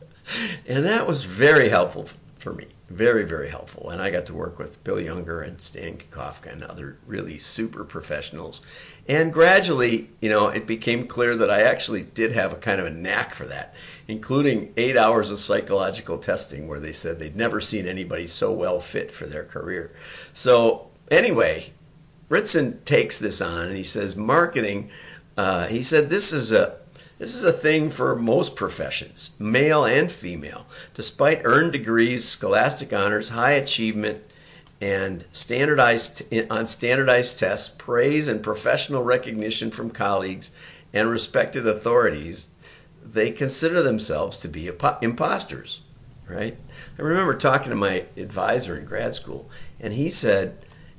and 0.68 0.86
that 0.86 1.06
was 1.06 1.24
very 1.24 1.68
helpful 1.68 2.08
for 2.38 2.52
me, 2.52 2.66
very 2.90 3.24
very 3.24 3.48
helpful. 3.48 3.90
And 3.90 4.02
I 4.02 4.10
got 4.10 4.26
to 4.26 4.34
work 4.34 4.58
with 4.58 4.84
Bill 4.84 5.00
Younger 5.00 5.40
and 5.40 5.60
Stan 5.60 5.96
Kakofka 5.96 6.52
and 6.52 6.64
other 6.64 6.98
really 7.06 7.38
super 7.38 7.84
professionals. 7.84 8.60
And 9.08 9.32
gradually, 9.32 10.10
you 10.20 10.28
know, 10.28 10.48
it 10.48 10.66
became 10.66 11.06
clear 11.06 11.36
that 11.36 11.50
I 11.50 11.62
actually 11.62 12.02
did 12.02 12.32
have 12.32 12.52
a 12.52 12.56
kind 12.56 12.80
of 12.80 12.86
a 12.86 12.90
knack 12.90 13.34
for 13.34 13.46
that 13.46 13.74
including 14.10 14.72
eight 14.76 14.96
hours 14.96 15.30
of 15.30 15.38
psychological 15.38 16.18
testing 16.18 16.66
where 16.66 16.80
they 16.80 16.92
said 16.92 17.18
they'd 17.18 17.36
never 17.36 17.60
seen 17.60 17.86
anybody 17.86 18.26
so 18.26 18.52
well 18.52 18.80
fit 18.80 19.12
for 19.12 19.24
their 19.24 19.44
career. 19.44 19.92
So, 20.32 20.90
anyway, 21.10 21.72
Ritson 22.28 22.82
takes 22.84 23.20
this 23.20 23.40
on 23.40 23.68
and 23.68 23.76
he 23.76 23.84
says, 23.84 24.16
marketing, 24.16 24.90
uh, 25.36 25.68
he 25.68 25.82
said, 25.82 26.08
this 26.08 26.32
is 26.32 26.50
a 26.50 26.76
this 27.20 27.34
is 27.34 27.44
a 27.44 27.52
thing 27.52 27.90
for 27.90 28.16
most 28.16 28.56
professions, 28.56 29.36
male 29.38 29.84
and 29.84 30.10
female. 30.10 30.66
Despite 30.94 31.42
earned 31.44 31.72
degrees, 31.72 32.26
scholastic 32.26 32.94
honors, 32.94 33.28
high 33.28 33.52
achievement, 33.52 34.22
and 34.80 35.22
standardized 35.32 36.22
on 36.50 36.66
standardized 36.66 37.38
tests, 37.38 37.68
praise 37.76 38.28
and 38.28 38.42
professional 38.42 39.02
recognition 39.02 39.70
from 39.70 39.90
colleagues 39.90 40.52
and 40.94 41.10
respected 41.10 41.66
authorities, 41.66 42.46
they 43.04 43.32
consider 43.32 43.82
themselves 43.82 44.38
to 44.38 44.48
be 44.48 44.70
imposters, 45.02 45.82
right? 46.26 46.56
I 46.98 47.02
remember 47.02 47.34
talking 47.34 47.68
to 47.68 47.76
my 47.76 48.06
advisor 48.16 48.78
in 48.78 48.86
grad 48.86 49.12
school, 49.12 49.50
and 49.78 49.92
he 49.92 50.08
said, 50.08 50.56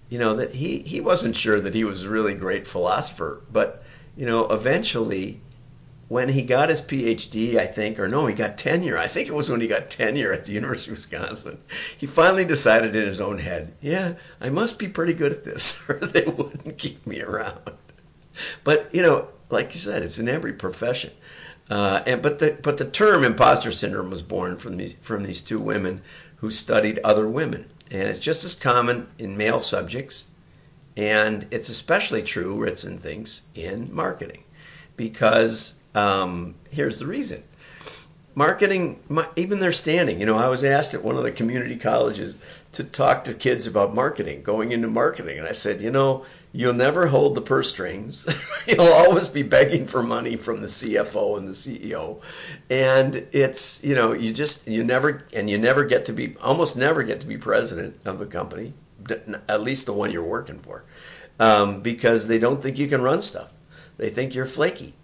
you 0.09 0.19
know, 0.19 0.35
that 0.35 0.53
he, 0.53 0.81
he 0.81 1.01
wasn't 1.01 1.35
sure 1.35 1.59
that 1.59 1.73
he 1.73 1.83
was 1.83 2.03
a 2.03 2.11
really 2.11 2.35
great 2.35 2.67
philosopher, 2.67 3.41
but, 3.51 3.83
you 4.15 4.27
know, 4.27 4.49
eventually 4.49 5.41
when 6.11 6.27
he 6.27 6.41
got 6.41 6.67
his 6.67 6.81
PhD, 6.81 7.55
I 7.55 7.67
think, 7.67 7.97
or 7.97 8.09
no, 8.09 8.25
he 8.25 8.35
got 8.35 8.57
tenure. 8.57 8.97
I 8.97 9.07
think 9.07 9.29
it 9.29 9.33
was 9.33 9.49
when 9.49 9.61
he 9.61 9.67
got 9.69 9.89
tenure 9.89 10.33
at 10.33 10.43
the 10.43 10.51
University 10.61 10.91
of 10.91 10.97
Wisconsin. 10.97 11.57
He 11.99 12.05
finally 12.05 12.43
decided 12.43 12.97
in 12.97 13.07
his 13.07 13.21
own 13.21 13.39
head, 13.39 13.71
yeah, 13.79 14.15
I 14.41 14.49
must 14.49 14.77
be 14.77 14.89
pretty 14.89 15.13
good 15.13 15.31
at 15.31 15.45
this, 15.45 15.81
or 15.89 15.93
they 15.93 16.25
wouldn't 16.25 16.77
keep 16.77 17.07
me 17.07 17.21
around. 17.21 17.61
But 18.65 18.93
you 18.93 19.03
know, 19.03 19.29
like 19.49 19.73
you 19.73 19.79
said, 19.79 20.03
it's 20.03 20.19
in 20.19 20.27
every 20.27 20.51
profession. 20.51 21.11
Uh, 21.69 22.03
and 22.05 22.21
but 22.21 22.39
the 22.39 22.59
but 22.61 22.77
the 22.77 22.89
term 22.89 23.23
imposter 23.23 23.71
syndrome 23.71 24.09
was 24.09 24.21
born 24.21 24.57
from 24.57 24.75
these 24.75 24.95
from 24.99 25.23
these 25.23 25.41
two 25.41 25.61
women 25.61 26.01
who 26.35 26.51
studied 26.51 26.99
other 27.05 27.25
women, 27.25 27.69
and 27.89 28.09
it's 28.09 28.19
just 28.19 28.43
as 28.43 28.55
common 28.55 29.07
in 29.17 29.37
male 29.37 29.61
subjects, 29.61 30.27
and 30.97 31.47
it's 31.51 31.69
especially 31.69 32.21
true, 32.21 32.59
Ritson 32.59 32.97
thinks, 32.97 33.43
in 33.55 33.95
marketing, 33.95 34.43
because 34.97 35.81
um, 35.95 36.55
here's 36.69 36.99
the 36.99 37.07
reason: 37.07 37.43
marketing, 38.35 38.99
even 39.35 39.59
their 39.59 39.71
standing. 39.71 40.19
You 40.19 40.25
know, 40.25 40.37
I 40.37 40.49
was 40.49 40.63
asked 40.63 40.93
at 40.93 41.03
one 41.03 41.17
of 41.17 41.23
the 41.23 41.31
community 41.31 41.77
colleges 41.77 42.41
to 42.73 42.83
talk 42.83 43.25
to 43.25 43.33
kids 43.33 43.67
about 43.67 43.93
marketing, 43.93 44.43
going 44.43 44.71
into 44.71 44.87
marketing. 44.87 45.39
And 45.39 45.47
I 45.47 45.51
said, 45.51 45.81
you 45.81 45.91
know, 45.91 46.25
you'll 46.53 46.73
never 46.73 47.05
hold 47.05 47.35
the 47.35 47.41
purse 47.41 47.69
strings. 47.69 48.25
you'll 48.67 48.81
always 48.81 49.27
be 49.27 49.43
begging 49.43 49.87
for 49.87 50.01
money 50.01 50.37
from 50.37 50.61
the 50.61 50.67
CFO 50.67 51.37
and 51.37 51.47
the 51.47 51.53
CEO. 51.53 52.21
And 52.69 53.27
it's, 53.33 53.83
you 53.83 53.95
know, 53.95 54.13
you 54.13 54.31
just, 54.31 54.67
you 54.67 54.83
never, 54.83 55.25
and 55.33 55.49
you 55.49 55.57
never 55.57 55.83
get 55.83 56.05
to 56.05 56.13
be, 56.13 56.37
almost 56.41 56.77
never 56.77 57.03
get 57.03 57.21
to 57.21 57.27
be 57.27 57.37
president 57.37 57.99
of 58.05 58.21
a 58.21 58.25
company, 58.25 58.73
at 59.49 59.61
least 59.61 59.85
the 59.85 59.93
one 59.93 60.11
you're 60.11 60.27
working 60.27 60.59
for, 60.59 60.85
um, 61.39 61.81
because 61.81 62.27
they 62.27 62.39
don't 62.39 62.61
think 62.63 62.79
you 62.79 62.87
can 62.87 63.01
run 63.01 63.21
stuff. 63.21 63.51
They 64.01 64.09
think 64.09 64.33
you're 64.33 64.47
flaky. 64.47 64.95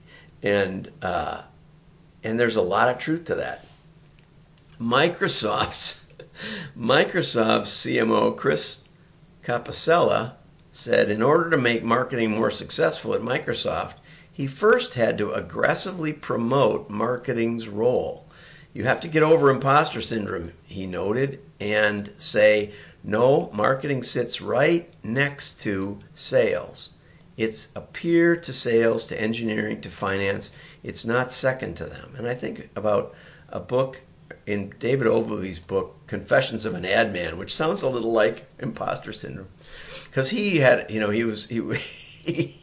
And, 0.41 0.91
uh, 1.03 1.43
and 2.23 2.39
there's 2.39 2.55
a 2.55 2.63
lot 2.63 2.89
of 2.89 2.97
truth 2.97 3.25
to 3.25 3.35
that. 3.35 3.63
Microsoft's 4.81 6.03
Microsoft's 6.75 7.85
CMO 7.85 8.35
Chris 8.35 8.79
Capossela 9.43 10.33
said 10.71 11.11
in 11.11 11.21
order 11.21 11.51
to 11.51 11.59
make 11.59 11.83
marketing 11.83 12.31
more 12.31 12.49
successful 12.49 13.13
at 13.13 13.21
Microsoft, 13.21 13.93
he 14.33 14.47
first 14.47 14.95
had 14.95 15.19
to 15.19 15.31
aggressively 15.31 16.11
promote 16.11 16.89
marketing's 16.89 17.67
role. 17.67 18.25
You 18.73 18.85
have 18.85 19.01
to 19.01 19.07
get 19.07 19.21
over 19.21 19.51
imposter 19.51 20.01
syndrome, 20.01 20.53
he 20.65 20.87
noted, 20.87 21.39
and 21.59 22.09
say, 22.17 22.73
no, 23.03 23.51
marketing 23.53 24.01
sits 24.01 24.41
right 24.41 24.91
next 25.03 25.61
to 25.61 25.99
sales. 26.13 26.89
It's 27.37 27.69
a 27.75 27.81
peer 27.81 28.35
to 28.35 28.51
sales, 28.51 29.05
to 29.07 29.21
engineering, 29.21 29.81
to 29.81 29.89
finance. 29.89 30.55
It's 30.83 31.05
not 31.05 31.31
second 31.31 31.75
to 31.75 31.85
them. 31.85 32.15
And 32.17 32.27
I 32.27 32.33
think 32.33 32.69
about 32.75 33.13
a 33.49 33.59
book 33.59 34.01
in 34.47 34.73
David 34.79 35.07
Ogilvy's 35.07 35.59
book, 35.59 35.95
Confessions 36.07 36.65
of 36.65 36.73
an 36.73 36.83
Ad 36.83 37.13
Man, 37.13 37.37
which 37.37 37.53
sounds 37.55 37.83
a 37.83 37.89
little 37.89 38.11
like 38.11 38.45
imposter 38.59 39.13
syndrome, 39.13 39.49
because 40.05 40.29
he 40.29 40.57
had, 40.57 40.89
you 40.89 40.99
know, 40.99 41.09
he 41.09 41.25
was 41.25 41.47
he 41.47 41.61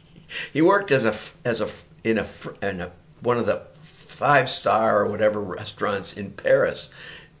he, 0.51 0.61
worked 0.61 0.91
as 0.91 1.05
a 1.05 1.47
as 1.47 1.61
a 1.61 1.69
in 2.03 2.17
a 2.17 2.25
in 2.61 2.81
a 2.81 2.91
one 3.21 3.37
of 3.37 3.45
the 3.45 3.61
five 3.81 4.49
star 4.49 5.01
or 5.01 5.09
whatever 5.09 5.39
restaurants 5.39 6.17
in 6.17 6.31
Paris, 6.31 6.89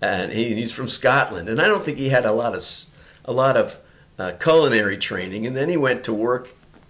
and 0.01 0.31
he, 0.31 0.53
he's 0.55 0.71
from 0.71 0.87
Scotland, 0.87 1.49
and 1.49 1.59
I 1.59 1.67
don't 1.67 1.83
think 1.83 1.97
he 1.97 2.09
had 2.09 2.25
a 2.25 2.31
lot 2.31 2.55
of 2.55 2.63
a 3.25 3.33
lot 3.33 3.57
of 3.57 3.79
uh, 4.19 4.31
culinary 4.39 4.97
training, 4.97 5.47
and 5.47 5.55
then 5.55 5.67
he 5.67 5.77
went 5.77 6.05
to 6.05 6.13
work 6.13 6.47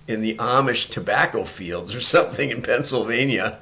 in 0.07 0.21
the 0.21 0.35
Amish 0.35 0.89
tobacco 0.89 1.43
fields 1.43 1.95
or 1.95 2.01
something 2.15 2.49
in 2.49 2.61
Pennsylvania, 2.61 3.57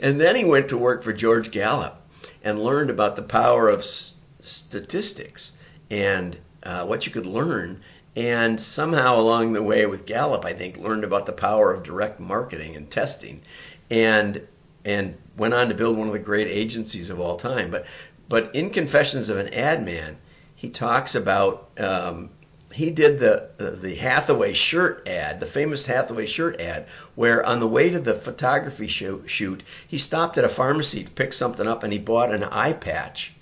and 0.00 0.20
then 0.20 0.36
he 0.36 0.44
went 0.44 0.68
to 0.70 0.78
work 0.78 1.02
for 1.02 1.12
George 1.12 1.50
Gallup 1.50 2.00
and 2.42 2.62
learned 2.62 2.90
about 2.90 3.16
the 3.16 3.22
power 3.22 3.68
of 3.68 3.80
s- 3.80 4.16
statistics 4.40 5.52
and 5.90 6.38
uh, 6.62 6.84
what 6.84 7.06
you 7.06 7.12
could 7.12 7.26
learn. 7.26 7.80
And 8.16 8.60
somehow 8.60 9.20
along 9.20 9.52
the 9.52 9.62
way 9.62 9.86
with 9.86 10.06
Gallup, 10.06 10.44
I 10.44 10.52
think, 10.52 10.76
learned 10.76 11.04
about 11.04 11.26
the 11.26 11.32
power 11.32 11.72
of 11.72 11.84
direct 11.84 12.18
marketing 12.18 12.74
and 12.74 12.90
testing, 12.90 13.42
and 13.90 14.46
and 14.84 15.16
went 15.36 15.54
on 15.54 15.68
to 15.68 15.74
build 15.74 15.96
one 15.96 16.08
of 16.08 16.12
the 16.12 16.18
great 16.18 16.48
agencies 16.48 17.10
of 17.10 17.20
all 17.20 17.36
time. 17.36 17.70
But 17.70 17.86
but 18.28 18.54
in 18.54 18.70
Confessions 18.70 19.28
of 19.28 19.38
an 19.38 19.54
Ad 19.54 19.84
Man, 19.84 20.16
he 20.56 20.70
talks 20.70 21.14
about 21.14 21.68
um, 21.78 22.30
he 22.72 22.90
did 22.90 23.18
the 23.18 23.48
the 23.58 23.94
Hathaway 23.94 24.52
shirt 24.52 25.08
ad, 25.08 25.40
the 25.40 25.46
famous 25.46 25.86
Hathaway 25.86 26.26
shirt 26.26 26.60
ad, 26.60 26.86
where 27.14 27.44
on 27.44 27.60
the 27.60 27.68
way 27.68 27.90
to 27.90 27.98
the 27.98 28.14
photography 28.14 28.88
shoot, 28.88 29.62
he 29.86 29.98
stopped 29.98 30.38
at 30.38 30.44
a 30.44 30.48
pharmacy 30.48 31.04
to 31.04 31.10
pick 31.10 31.32
something 31.32 31.66
up 31.66 31.82
and 31.82 31.92
he 31.92 31.98
bought 31.98 32.32
an 32.32 32.44
eye 32.44 32.74
patch. 32.74 33.32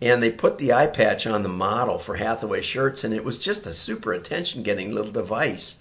And 0.00 0.20
they 0.20 0.30
put 0.30 0.58
the 0.58 0.72
eye 0.72 0.88
patch 0.88 1.28
on 1.28 1.44
the 1.44 1.48
model 1.48 1.98
for 1.98 2.16
Hathaway 2.16 2.62
shirts, 2.62 3.04
and 3.04 3.14
it 3.14 3.24
was 3.24 3.38
just 3.38 3.66
a 3.66 3.72
super 3.72 4.12
attention 4.12 4.64
getting 4.64 4.92
little 4.92 5.12
device. 5.12 5.76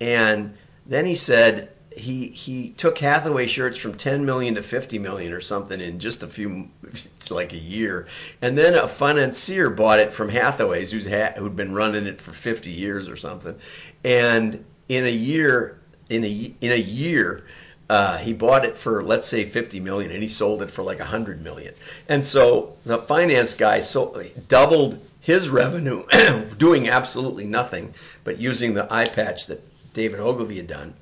And 0.00 0.54
then 0.86 1.06
he 1.06 1.14
said, 1.14 1.68
he 1.96 2.28
he 2.28 2.70
took 2.70 2.98
Hathaway 2.98 3.46
shirts 3.46 3.78
from 3.78 3.94
10 3.94 4.24
million 4.24 4.54
to 4.54 4.62
50 4.62 4.98
million 4.98 5.32
or 5.32 5.40
something 5.40 5.80
in 5.80 5.98
just 5.98 6.22
a 6.22 6.26
few 6.26 6.68
like 7.30 7.52
a 7.52 7.58
year, 7.58 8.06
and 8.40 8.56
then 8.56 8.74
a 8.74 8.86
financier 8.88 9.70
bought 9.70 9.98
it 9.98 10.12
from 10.12 10.28
Hathaway's 10.28 10.90
who's 10.92 11.08
ha- 11.08 11.34
who'd 11.36 11.56
been 11.56 11.74
running 11.74 12.06
it 12.06 12.20
for 12.20 12.32
50 12.32 12.70
years 12.70 13.08
or 13.08 13.16
something, 13.16 13.56
and 14.04 14.64
in 14.88 15.04
a 15.04 15.10
year 15.10 15.80
in 16.08 16.24
a 16.24 16.54
in 16.60 16.72
a 16.72 16.76
year. 16.76 17.44
uh, 17.90 18.18
he 18.18 18.32
bought 18.32 18.64
it 18.64 18.76
for 18.76 19.02
let's 19.02 19.26
say 19.26 19.44
50 19.44 19.80
million 19.80 20.12
and 20.12 20.22
he 20.22 20.28
sold 20.28 20.62
it 20.62 20.70
for 20.70 20.84
like 20.84 21.00
100 21.00 21.42
million. 21.42 21.74
And 22.08 22.24
so 22.24 22.74
the 22.86 22.98
finance 22.98 23.54
guy 23.54 23.80
so 23.80 24.22
doubled 24.46 25.00
his 25.20 25.48
revenue 25.48 26.04
doing 26.58 26.88
absolutely 26.88 27.46
nothing 27.46 27.92
but 28.22 28.38
using 28.38 28.74
the 28.74 28.86
eye 28.92 29.06
patch 29.06 29.48
that 29.48 29.60
david 29.92 30.20
ogilvy 30.20 30.56
had 30.56 30.68
done 30.68 30.94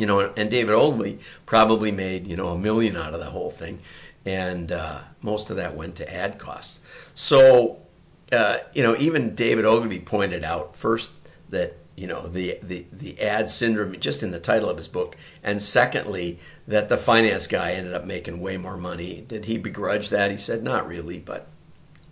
you 0.00 0.06
know 0.06 0.20
and 0.20 0.50
david 0.50 0.74
ogilvy 0.74 1.18
probably 1.46 1.92
made 1.92 2.26
you 2.26 2.36
know 2.36 2.48
a 2.48 2.58
million 2.58 2.96
out 2.96 3.14
of 3.14 3.20
the 3.20 3.26
whole 3.26 3.50
thing 3.50 3.78
and 4.26 4.72
uh, 4.72 5.00
most 5.22 5.50
of 5.50 5.56
that 5.56 5.76
went 5.76 5.96
to 5.96 6.12
ad 6.14 6.38
costs. 6.38 6.80
So 7.14 7.80
uh, 8.32 8.58
you 8.72 8.82
know 8.82 8.96
even 8.96 9.34
david 9.34 9.64
ogilvy 9.64 10.00
pointed 10.00 10.44
out 10.44 10.76
first 10.76 11.10
that 11.50 11.74
you 11.96 12.06
know 12.06 12.28
the, 12.28 12.58
the 12.62 12.84
the 12.92 13.20
ad 13.20 13.50
syndrome 13.50 13.98
just 13.98 14.22
in 14.22 14.30
the 14.30 14.38
title 14.38 14.70
of 14.70 14.76
his 14.76 14.88
book 14.88 15.16
and 15.42 15.60
secondly 15.60 16.38
that 16.68 16.88
the 16.88 16.96
finance 16.96 17.46
guy 17.46 17.72
ended 17.72 17.94
up 17.94 18.04
making 18.04 18.40
way 18.40 18.56
more 18.56 18.76
money. 18.76 19.24
Did 19.26 19.44
he 19.44 19.58
begrudge 19.58 20.10
that? 20.10 20.30
He 20.30 20.36
said 20.36 20.62
not 20.62 20.86
really 20.86 21.18
but 21.18 21.46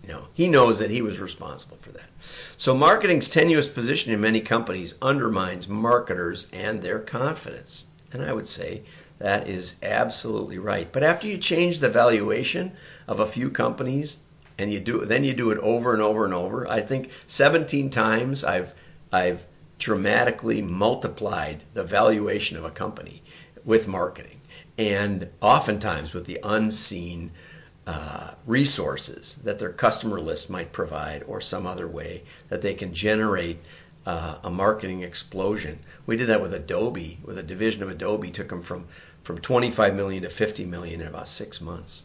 know 0.08 0.26
he 0.34 0.48
knows 0.48 0.80
that 0.80 0.90
he 0.90 1.02
was 1.02 1.20
responsible 1.20 1.78
for 1.80 1.92
that. 1.92 2.08
So 2.56 2.74
marketing's 2.74 3.28
tenuous 3.28 3.68
position 3.68 4.12
in 4.12 4.20
many 4.20 4.40
companies 4.40 4.94
undermines 5.00 5.68
marketers 5.68 6.46
and 6.52 6.82
their 6.82 6.98
confidence. 6.98 7.84
And 8.12 8.22
i 8.22 8.32
would 8.32 8.48
say 8.48 8.82
that 9.18 9.48
is 9.48 9.74
absolutely 9.82 10.58
right. 10.58 10.90
But 10.90 11.02
after 11.02 11.26
you 11.26 11.38
change 11.38 11.78
the 11.78 11.90
valuation 11.90 12.72
of 13.06 13.20
a 13.20 13.26
few 13.26 13.50
companies 13.50 14.18
and 14.58 14.72
you 14.72 14.80
do 14.80 15.04
then 15.04 15.24
you 15.24 15.34
do 15.34 15.50
it 15.50 15.58
over 15.58 15.92
and 15.92 16.02
over 16.02 16.24
and 16.24 16.34
over 16.34 16.66
i 16.66 16.80
think 16.80 17.10
17 17.28 17.90
times 17.90 18.42
i've 18.42 18.74
i've 19.12 19.46
dramatically 19.78 20.60
multiplied 20.60 21.62
the 21.72 21.84
valuation 21.84 22.56
of 22.56 22.64
a 22.64 22.70
company 22.70 23.22
with 23.64 23.88
marketing. 23.88 24.40
And 24.76 25.28
oftentimes 25.40 26.12
with 26.12 26.26
the 26.26 26.40
unseen 26.42 27.32
uh, 27.88 28.34
resources 28.44 29.36
that 29.44 29.58
their 29.58 29.70
customer 29.70 30.20
list 30.20 30.50
might 30.50 30.72
provide 30.72 31.22
or 31.22 31.40
some 31.40 31.66
other 31.66 31.88
way 31.88 32.22
that 32.50 32.60
they 32.60 32.74
can 32.74 32.92
generate 32.92 33.56
uh, 34.04 34.36
a 34.44 34.50
marketing 34.50 35.04
explosion. 35.04 35.78
We 36.04 36.18
did 36.18 36.26
that 36.26 36.42
with 36.42 36.52
Adobe, 36.52 37.18
with 37.24 37.38
a 37.38 37.42
division 37.42 37.82
of 37.82 37.88
Adobe, 37.88 38.30
took 38.30 38.50
them 38.50 38.60
from, 38.60 38.84
from 39.22 39.38
25 39.38 39.94
million 39.94 40.24
to 40.24 40.28
50 40.28 40.66
million 40.66 41.00
in 41.00 41.06
about 41.06 41.28
six 41.28 41.62
months 41.62 42.04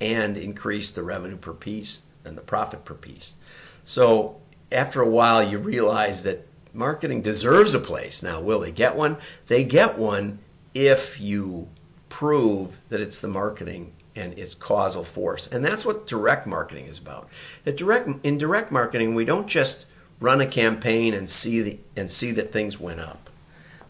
and 0.00 0.36
increased 0.36 0.94
the 0.94 1.02
revenue 1.02 1.38
per 1.38 1.54
piece 1.54 2.02
and 2.24 2.38
the 2.38 2.42
profit 2.42 2.84
per 2.84 2.94
piece. 2.94 3.34
So 3.82 4.40
after 4.70 5.02
a 5.02 5.10
while, 5.10 5.42
you 5.42 5.58
realize 5.58 6.22
that 6.22 6.46
marketing 6.72 7.22
deserves 7.22 7.74
a 7.74 7.80
place. 7.80 8.22
Now, 8.22 8.42
will 8.42 8.60
they 8.60 8.70
get 8.70 8.94
one? 8.94 9.16
They 9.48 9.64
get 9.64 9.98
one 9.98 10.38
if 10.72 11.20
you 11.20 11.68
prove 12.08 12.80
that 12.90 13.00
it's 13.00 13.20
the 13.20 13.28
marketing 13.28 13.92
and 14.16 14.38
its 14.38 14.54
causal 14.54 15.04
force. 15.04 15.46
And 15.46 15.64
that's 15.64 15.84
what 15.84 16.06
direct 16.06 16.46
marketing 16.46 16.86
is 16.86 16.98
about. 16.98 17.28
Direct, 17.64 18.08
in 18.24 18.38
direct 18.38 18.72
marketing, 18.72 19.14
we 19.14 19.24
don't 19.24 19.46
just 19.46 19.86
run 20.20 20.40
a 20.40 20.46
campaign 20.46 21.14
and 21.14 21.28
see 21.28 21.60
the, 21.62 21.78
and 21.96 22.10
see 22.10 22.32
that 22.32 22.52
things 22.52 22.78
went 22.78 23.00
up. 23.00 23.30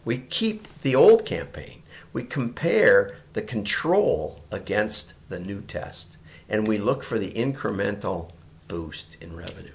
We 0.05 0.17
keep 0.17 0.67
the 0.81 0.95
old 0.95 1.25
campaign. 1.25 1.83
We 2.13 2.23
compare 2.23 3.17
the 3.33 3.41
control 3.41 4.41
against 4.51 5.13
the 5.29 5.39
new 5.39 5.61
test, 5.61 6.17
and 6.49 6.67
we 6.67 6.77
look 6.77 7.03
for 7.03 7.17
the 7.17 7.31
incremental 7.31 8.31
boost 8.67 9.21
in 9.23 9.35
revenue. 9.35 9.71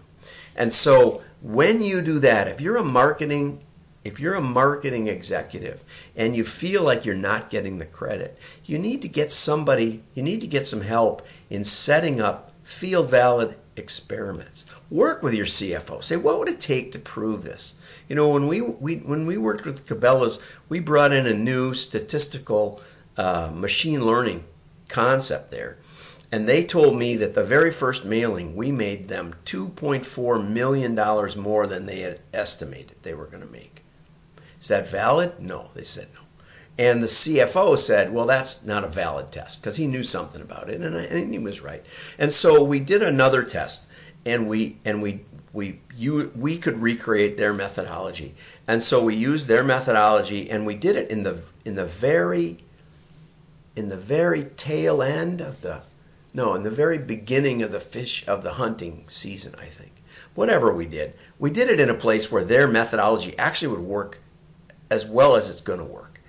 And 0.57 0.73
so 0.73 1.23
when 1.43 1.83
you 1.83 2.03
do 2.03 2.19
that, 2.21 2.49
if 2.49 2.61
you're 2.61 2.77
a 2.77 2.85
marketing 2.85 3.61
if 4.07 4.21
you're 4.21 4.35
a 4.35 4.41
marketing 4.41 5.09
executive 5.09 5.83
and 6.15 6.37
you 6.37 6.45
feel 6.45 6.85
like 6.85 7.05
you're 7.05 7.17
not 7.17 7.51
getting 7.51 7.79
the 7.79 7.85
credit, 7.87 8.39
you 8.65 8.79
need 8.79 9.03
to 9.03 9.09
get 9.09 9.33
somebody, 9.33 10.01
you 10.15 10.23
need 10.23 10.43
to 10.43 10.47
get 10.47 10.65
some 10.65 10.81
help 10.81 11.27
in 11.51 11.65
setting 11.65 12.21
up 12.21 12.53
field 12.63 13.11
valid 13.11 13.57
experiments. 13.77 14.65
Work 14.91 15.23
with 15.23 15.35
your 15.35 15.47
CFO. 15.47 16.03
Say, 16.05 16.17
what 16.17 16.39
would 16.39 16.49
it 16.49 16.61
take 16.61 16.93
to 16.93 16.99
prove 16.99 17.43
this? 17.43 17.75
You 18.09 18.15
know, 18.15 18.29
when 18.29 18.47
we, 18.47 18.61
we 18.61 18.97
when 18.97 19.27
we 19.27 19.37
worked 19.39 19.67
with 19.67 19.87
Cabela's, 19.87 20.39
we 20.69 20.79
brought 20.79 21.13
in 21.13 21.27
a 21.27 21.35
new 21.35 21.75
statistical 21.75 22.81
uh, 23.17 23.51
machine 23.53 24.07
learning 24.07 24.45
concept 24.89 25.51
there. 25.51 25.79
And 26.31 26.49
they 26.49 26.65
told 26.65 26.97
me 26.97 27.17
that 27.17 27.35
the 27.35 27.45
very 27.45 27.71
first 27.71 28.05
mailing, 28.05 28.57
we 28.57 28.71
made 28.71 29.09
them 29.09 29.35
$2.4 29.47 30.49
million 30.49 30.95
more 31.41 31.67
than 31.67 31.87
they 31.87 32.01
had 32.01 32.21
estimated 32.33 32.97
they 33.03 33.15
were 33.15 33.27
going 33.27 33.43
to 33.43 33.53
make. 33.53 33.83
Is 34.67 34.71
that 34.71 34.89
valid? 34.89 35.39
No, 35.39 35.69
they 35.75 35.85
said 35.85 36.09
no. 36.13 36.21
And 36.77 37.01
the 37.01 37.07
CFO 37.07 37.79
said, 37.79 38.13
well, 38.13 38.27
that's 38.27 38.65
not 38.65 38.83
a 38.83 38.89
valid 38.89 39.31
test 39.31 39.61
because 39.61 39.77
he 39.77 39.87
knew 39.87 40.03
something 40.03 40.41
about 40.41 40.69
it, 40.71 40.81
and, 40.81 40.97
I, 40.97 41.03
and, 41.03 41.33
he 41.33 41.39
was 41.39 41.61
right. 41.61 41.85
And 42.19 42.33
so 42.33 42.65
we 42.65 42.81
did 42.81 43.01
another 43.01 43.45
test, 43.45 43.87
and 44.25 44.49
we 44.49 44.77
and 44.85 45.03
we 45.03 45.21
we 45.53 45.79
you 45.97 46.33
we 46.35 46.59
could 46.59 46.83
recreate 46.83 47.37
their 47.37 47.55
methodology, 47.55 48.35
and 48.67 48.83
so 48.83 49.05
we 49.05 49.15
used 49.15 49.47
their 49.47 49.63
methodology, 49.63 50.51
and 50.51 50.67
we 50.67 50.75
did 50.75 50.97
it 50.97 51.13
in 51.13 51.23
the 51.23 51.41
in 51.65 51.77
the 51.77 51.87
very 51.87 52.59
in 53.77 53.89
the 53.89 53.97
very 53.97 54.43
tail 54.43 55.01
end 55.01 55.43
of 55.43 55.61
the 55.61 55.81
no, 56.35 56.57
in 56.57 56.65
the 56.65 56.73
very 56.73 56.99
beginning 56.99 57.63
of 57.63 57.71
the 57.71 57.79
fish 57.79 58.27
of 58.27 58.43
the 58.43 58.53
hunting 58.53 59.05
season, 59.07 59.55
I 59.61 59.67
think. 59.67 59.93
Whatever 60.35 60.75
we 60.75 60.87
did, 60.87 61.15
we 61.39 61.51
did 61.51 61.71
it 61.71 61.79
in 61.79 61.89
a 61.89 61.95
place 61.95 62.33
where 62.33 62.43
their 62.43 62.67
methodology 62.67 63.39
actually 63.39 63.69
would 63.69 63.87
work 63.87 64.19
as 64.91 65.07
well 65.07 65.37
as 65.37 65.51
it's 65.51 65.61
going 65.61 65.79
to 65.79 65.85
work. 65.85 66.21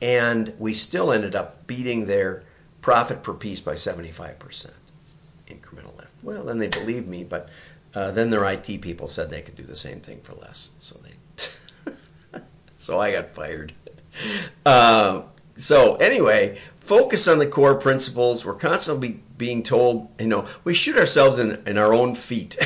And 0.00 0.52
we 0.58 0.74
still 0.74 1.12
ended 1.12 1.34
up 1.34 1.66
beating 1.66 2.06
their 2.06 2.42
profit 2.80 3.22
per 3.22 3.34
piece 3.34 3.60
by 3.60 3.74
75% 3.74 4.72
incremental 5.48 5.96
lift. 5.96 6.12
Well, 6.22 6.44
then 6.44 6.58
they 6.58 6.68
believed 6.68 7.08
me, 7.08 7.24
but 7.24 7.48
uh, 7.94 8.10
then 8.12 8.30
their 8.30 8.44
IT 8.44 8.80
people 8.80 9.08
said 9.08 9.30
they 9.30 9.42
could 9.42 9.56
do 9.56 9.62
the 9.62 9.76
same 9.76 10.00
thing 10.00 10.20
for 10.22 10.34
less. 10.34 10.70
So 10.78 10.98
they, 10.98 12.40
so 12.76 12.98
I 12.98 13.12
got 13.12 13.30
fired. 13.30 13.72
Uh, 14.64 15.22
so 15.56 15.96
anyway, 15.96 16.58
focus 16.80 17.28
on 17.28 17.38
the 17.38 17.46
core 17.46 17.78
principles. 17.78 18.44
We're 18.44 18.54
constantly 18.54 19.20
being 19.38 19.62
told, 19.62 20.08
you 20.18 20.26
know, 20.26 20.48
we 20.64 20.74
shoot 20.74 20.96
ourselves 20.96 21.38
in, 21.38 21.62
in 21.66 21.78
our 21.78 21.92
own 21.92 22.14
feet 22.14 22.56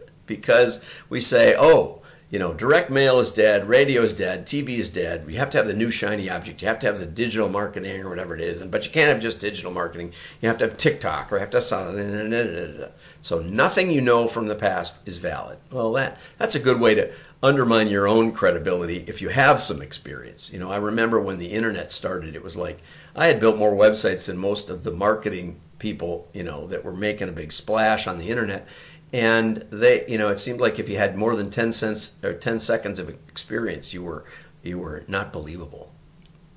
because 0.26 0.84
we 1.08 1.20
say, 1.20 1.54
oh, 1.58 2.01
you 2.32 2.38
know, 2.38 2.54
direct 2.54 2.88
mail 2.88 3.20
is 3.20 3.34
dead, 3.34 3.68
radio 3.68 4.00
is 4.00 4.14
dead, 4.14 4.46
TV 4.46 4.78
is 4.78 4.88
dead. 4.88 5.26
You 5.28 5.36
have 5.36 5.50
to 5.50 5.58
have 5.58 5.66
the 5.66 5.74
new 5.74 5.90
shiny 5.90 6.30
object. 6.30 6.62
You 6.62 6.68
have 6.68 6.78
to 6.78 6.86
have 6.86 6.98
the 6.98 7.04
digital 7.04 7.50
marketing 7.50 8.00
or 8.00 8.08
whatever 8.08 8.34
it 8.34 8.40
is. 8.40 8.62
And 8.62 8.70
but 8.70 8.86
you 8.86 8.90
can't 8.90 9.10
have 9.10 9.20
just 9.20 9.38
digital 9.38 9.70
marketing. 9.70 10.14
You 10.40 10.48
have 10.48 10.56
to 10.58 10.64
have 10.64 10.78
TikTok 10.78 11.30
or 11.30 11.36
you 11.36 11.40
have 11.40 11.50
to 11.50 11.60
have. 11.60 12.92
So 13.20 13.40
nothing 13.40 13.90
you 13.90 14.00
know 14.00 14.28
from 14.28 14.46
the 14.46 14.54
past 14.54 14.96
is 15.04 15.18
valid. 15.18 15.58
Well, 15.70 15.92
that 15.92 16.16
that's 16.38 16.54
a 16.54 16.58
good 16.58 16.80
way 16.80 16.94
to 16.94 17.10
undermine 17.42 17.88
your 17.88 18.08
own 18.08 18.32
credibility 18.32 19.04
if 19.06 19.20
you 19.20 19.28
have 19.28 19.60
some 19.60 19.82
experience. 19.82 20.50
You 20.50 20.58
know, 20.58 20.70
I 20.70 20.78
remember 20.78 21.20
when 21.20 21.36
the 21.36 21.50
internet 21.50 21.90
started, 21.90 22.34
it 22.34 22.42
was 22.42 22.56
like 22.56 22.78
I 23.14 23.26
had 23.26 23.40
built 23.40 23.58
more 23.58 23.74
websites 23.74 24.28
than 24.28 24.38
most 24.38 24.70
of 24.70 24.82
the 24.82 24.90
marketing 24.90 25.60
people, 25.78 26.28
you 26.32 26.44
know, 26.44 26.68
that 26.68 26.82
were 26.82 26.94
making 26.94 27.28
a 27.28 27.32
big 27.32 27.52
splash 27.52 28.06
on 28.06 28.18
the 28.18 28.30
internet 28.30 28.66
and 29.12 29.56
they 29.70 30.06
you 30.08 30.18
know 30.18 30.28
it 30.28 30.38
seemed 30.38 30.60
like 30.60 30.78
if 30.78 30.88
you 30.88 30.96
had 30.96 31.16
more 31.16 31.36
than 31.36 31.50
10 31.50 31.72
cents 31.72 32.18
or 32.22 32.32
10 32.32 32.58
seconds 32.58 32.98
of 32.98 33.08
experience 33.28 33.92
you 33.92 34.02
were 34.02 34.24
you 34.62 34.78
were 34.78 35.04
not 35.08 35.32
believable. 35.32 35.92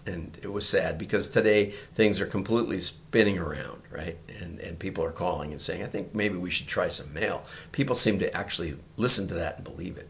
And 0.07 0.37
it 0.43 0.51
was 0.51 0.69
sad 0.69 0.99
because 0.99 1.29
today 1.29 1.73
things 1.95 2.21
are 2.21 2.27
completely 2.27 2.79
spinning 2.79 3.39
around 3.39 3.81
right? 3.91 4.17
And 4.39 4.59
and 4.59 4.79
people 4.79 5.03
are 5.03 5.11
calling 5.11 5.51
and 5.51 5.61
saying 5.61 5.83
i 5.83 5.87
think 5.87 6.15
maybe 6.15 6.37
we 6.37 6.49
should 6.51 6.67
try 6.67 6.87
some 6.87 7.13
mail. 7.13 7.45
People 7.71 7.95
seem 7.95 8.19
to 8.19 8.35
actually 8.35 8.75
listen 8.97 9.27
to 9.29 9.35
that 9.35 9.57
and 9.57 9.63
believe 9.63 9.97
it. 9.97 10.09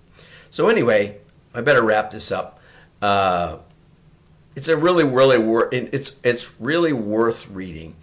So 0.49 0.69
anyway 0.69 1.17
i 1.53 1.61
better 1.61 1.81
wrap 1.81 2.11
this 2.11 2.31
up. 2.31 2.59
Uh, 3.01 3.57
it's 4.55 4.67
a 4.69 4.77
really 4.77 5.03
really 5.03 5.37
wor- 5.37 5.69
it's 5.71 6.19
it's 6.23 6.59
really 6.59 6.93
worth 6.93 7.49
reading 7.49 7.95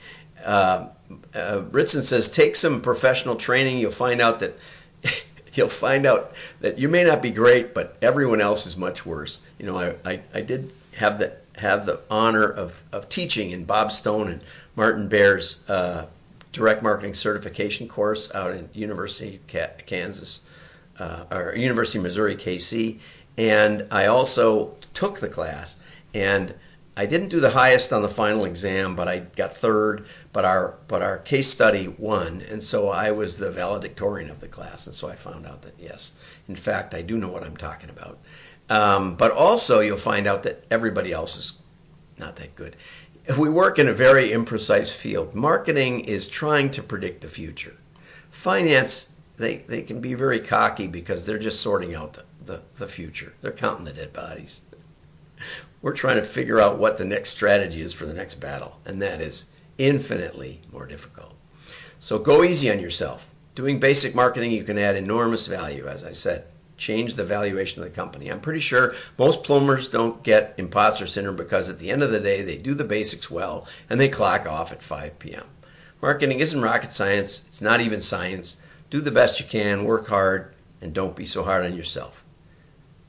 uh, 0.45 0.89
uh, 1.35 1.63
Ritson 1.71 2.03
says 2.03 2.31
take 2.31 2.57
some 2.57 2.81
professional 2.81 3.37
training. 3.37 3.79
You'll 3.79 3.93
find 3.93 4.21
out 4.21 4.41
that 4.41 4.59
you'll 5.55 5.69
find 5.69 6.07
out 6.07 6.33
that 6.61 6.79
you 6.79 6.89
may 6.89 7.05
not 7.05 7.23
be 7.23 7.31
great, 7.31 7.75
but 7.75 7.97
everyone 8.03 8.41
else 8.41 8.67
is 8.67 8.77
much 8.77 9.05
worse. 9.05 9.45
You 9.59 9.67
know, 9.67 9.79
I, 9.79 9.95
I, 10.05 10.21
I 10.35 10.41
did 10.41 10.71
have 10.97 11.19
the 11.19 11.37
have 11.57 11.87
the 11.87 12.01
honor 12.11 12.49
of, 12.49 12.83
of 12.93 13.09
teaching 13.09 13.51
in 13.51 13.65
Bob 13.65 13.93
Stone 13.93 14.29
and 14.29 14.41
Martin 14.75 15.09
Baier's 15.09 15.69
uh, 15.69 16.07
direct 16.53 16.83
marketing 16.83 17.15
certification 17.15 17.89
course 17.89 18.35
out 18.35 18.53
in 18.53 18.69
University 18.73 19.37
of 19.37 19.87
Kansas 19.87 20.41
uh, 20.99 21.25
or 21.31 21.55
University 21.55 21.99
of 21.99 22.05
Missouri 22.05 22.37
KC, 22.37 22.99
and 23.39 23.87
I 23.91 24.07
also 24.07 24.75
took 24.95 25.21
the 25.21 25.29
class 25.29 25.77
and 26.15 26.55
I 26.97 27.07
didn't 27.07 27.29
do 27.29 27.41
the 27.41 27.51
highest 27.51 27.93
on 27.93 28.03
the 28.03 28.09
final 28.09 28.45
exam, 28.45 28.97
but 28.97 29.09
I 29.09 29.21
got 29.21 29.57
third. 29.57 30.07
But 30.33 30.45
our 30.45 30.75
but 30.89 31.03
our 31.03 31.19
case 31.19 31.49
study 31.49 31.89
won, 31.89 32.43
and 32.43 32.63
so 32.63 32.89
I 32.91 33.13
was 33.13 33.39
the 33.39 33.51
valedictorian 33.51 34.31
of 34.31 34.41
the 34.41 34.49
class, 34.49 34.87
and 34.87 34.95
so 34.95 35.09
I 35.09 35.15
found 35.15 35.47
out 35.47 35.63
that 35.63 35.75
yes, 35.79 36.13
in 36.49 36.57
fact, 36.57 36.95
I 36.95 37.03
do 37.03 37.17
know 37.17 37.29
what 37.31 37.45
I'm 37.45 37.57
talking 37.57 37.91
about. 37.91 38.19
Um, 38.69 39.17
but 39.17 39.33
also, 39.33 39.81
you'll 39.81 39.97
find 39.97 40.27
out 40.27 40.45
that 40.45 40.65
everybody 40.71 41.13
else 41.13 41.37
is 41.37 41.63
not 42.19 42.37
that 42.37 42.55
good. 42.55 42.77
We 43.39 43.49
work 43.49 43.79
in 43.79 43.89
a 43.89 43.93
very 43.93 44.31
imprecise 44.31 44.95
field. 44.95 45.35
Marketing 45.35 46.01
is 46.01 46.29
trying 46.29 46.73
to 46.73 46.83
predict 46.83 47.21
the 47.21 47.29
future. 47.29 47.75
Finance, 48.31 49.13
they, 49.37 49.59
they 49.59 49.83
can 49.83 50.01
be 50.01 50.15
very 50.15 50.41
cocky 50.41 50.89
because 50.89 51.25
they're 51.25 51.39
just 51.39 51.61
sorting 51.61 51.95
out 51.95 52.15
the, 52.15 52.25
the, 52.45 52.63
the 52.79 52.89
future. 52.89 53.33
They're 53.41 53.53
counting 53.53 53.85
the 53.85 53.93
dead 53.93 54.13
bodies. 54.13 54.63
We're 55.83 55.95
trying 55.95 56.17
to 56.17 56.23
figure 56.23 56.61
out 56.61 56.79
what 56.79 56.97
the 56.97 57.05
next 57.05 57.31
strategy 57.31 57.81
is 57.81 57.93
for 57.93 58.07
the 58.07 58.15
next 58.15 58.37
battle, 58.37 58.79
and 58.87 59.03
that 59.03 59.21
is 59.21 59.47
infinitely 59.79 60.61
more 60.71 60.87
difficult. 60.87 61.35
So 61.99 62.21
go 62.21 62.45
easy 62.45 62.71
on 62.71 62.79
yourself. 62.79 63.29
Doing 63.57 63.81
basic 63.81 64.15
marketing, 64.15 64.53
you 64.53 64.63
can 64.63 64.79
add 64.79 64.95
enormous 64.95 65.49
value, 65.49 65.89
as 65.89 66.05
I 66.05 66.13
said. 66.13 66.45
Change 66.77 67.17
the 67.17 67.25
valuation 67.25 67.83
of 67.83 67.89
the 67.89 67.95
company. 67.95 68.31
I'm 68.31 68.41
pretty 68.41 68.61
sure 68.61 68.95
most 69.19 69.43
plumbers 69.43 69.89
don't 69.89 70.23
get 70.23 70.55
imposter 70.57 71.07
syndrome 71.07 71.37
because 71.37 71.69
at 71.69 71.79
the 71.81 71.91
end 71.91 72.03
of 72.03 72.13
the 72.13 72.21
day, 72.21 72.43
they 72.43 72.57
do 72.57 72.75
the 72.75 72.85
basics 72.85 73.31
well 73.31 73.67
and 73.91 74.01
they 74.01 74.09
clock 74.09 74.47
off 74.47 74.73
at 74.73 74.83
5 74.83 75.19
p.m. 75.19 75.45
Marketing 76.01 76.41
isn't 76.41 76.61
rocket 76.61 76.93
science, 76.93 77.43
it's 77.49 77.63
not 77.63 77.81
even 77.81 78.01
science. 78.01 78.57
Do 78.91 79.01
the 79.01 79.11
best 79.11 79.41
you 79.41 79.47
can, 79.47 79.85
work 79.85 80.09
hard, 80.09 80.55
and 80.81 80.95
don't 80.95 81.15
be 81.15 81.25
so 81.25 81.43
hard 81.43 81.65
on 81.65 81.77
yourself. 81.77 82.25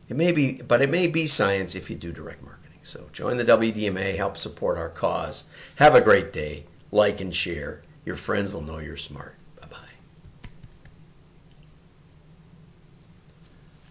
It 0.10 0.16
may 0.16 0.32
be, 0.32 0.54
but 0.54 0.82
it 0.82 0.90
may 0.90 1.08
be 1.08 1.28
science 1.28 1.76
if 1.76 1.90
you 1.90 1.96
do 1.96 2.12
direct 2.12 2.44
marketing. 2.44 2.80
So 2.84 3.08
join 3.14 3.38
the 3.38 3.46
WDMA, 3.46 4.16
help 4.16 4.38
support 4.38 4.78
our 4.78 4.90
cause. 4.90 5.46
Have 5.76 5.96
a 5.96 6.02
great 6.02 6.34
day. 6.34 6.66
Like 6.92 7.22
and 7.22 7.34
share. 7.34 7.82
Your 8.06 8.16
friends 8.16 8.54
will 8.54 8.62
know 8.62 8.80
you're 8.80 8.98
smart. 8.98 9.36
Bye 9.60 9.68
bye. 9.68 9.78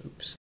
Oops. 0.07 0.37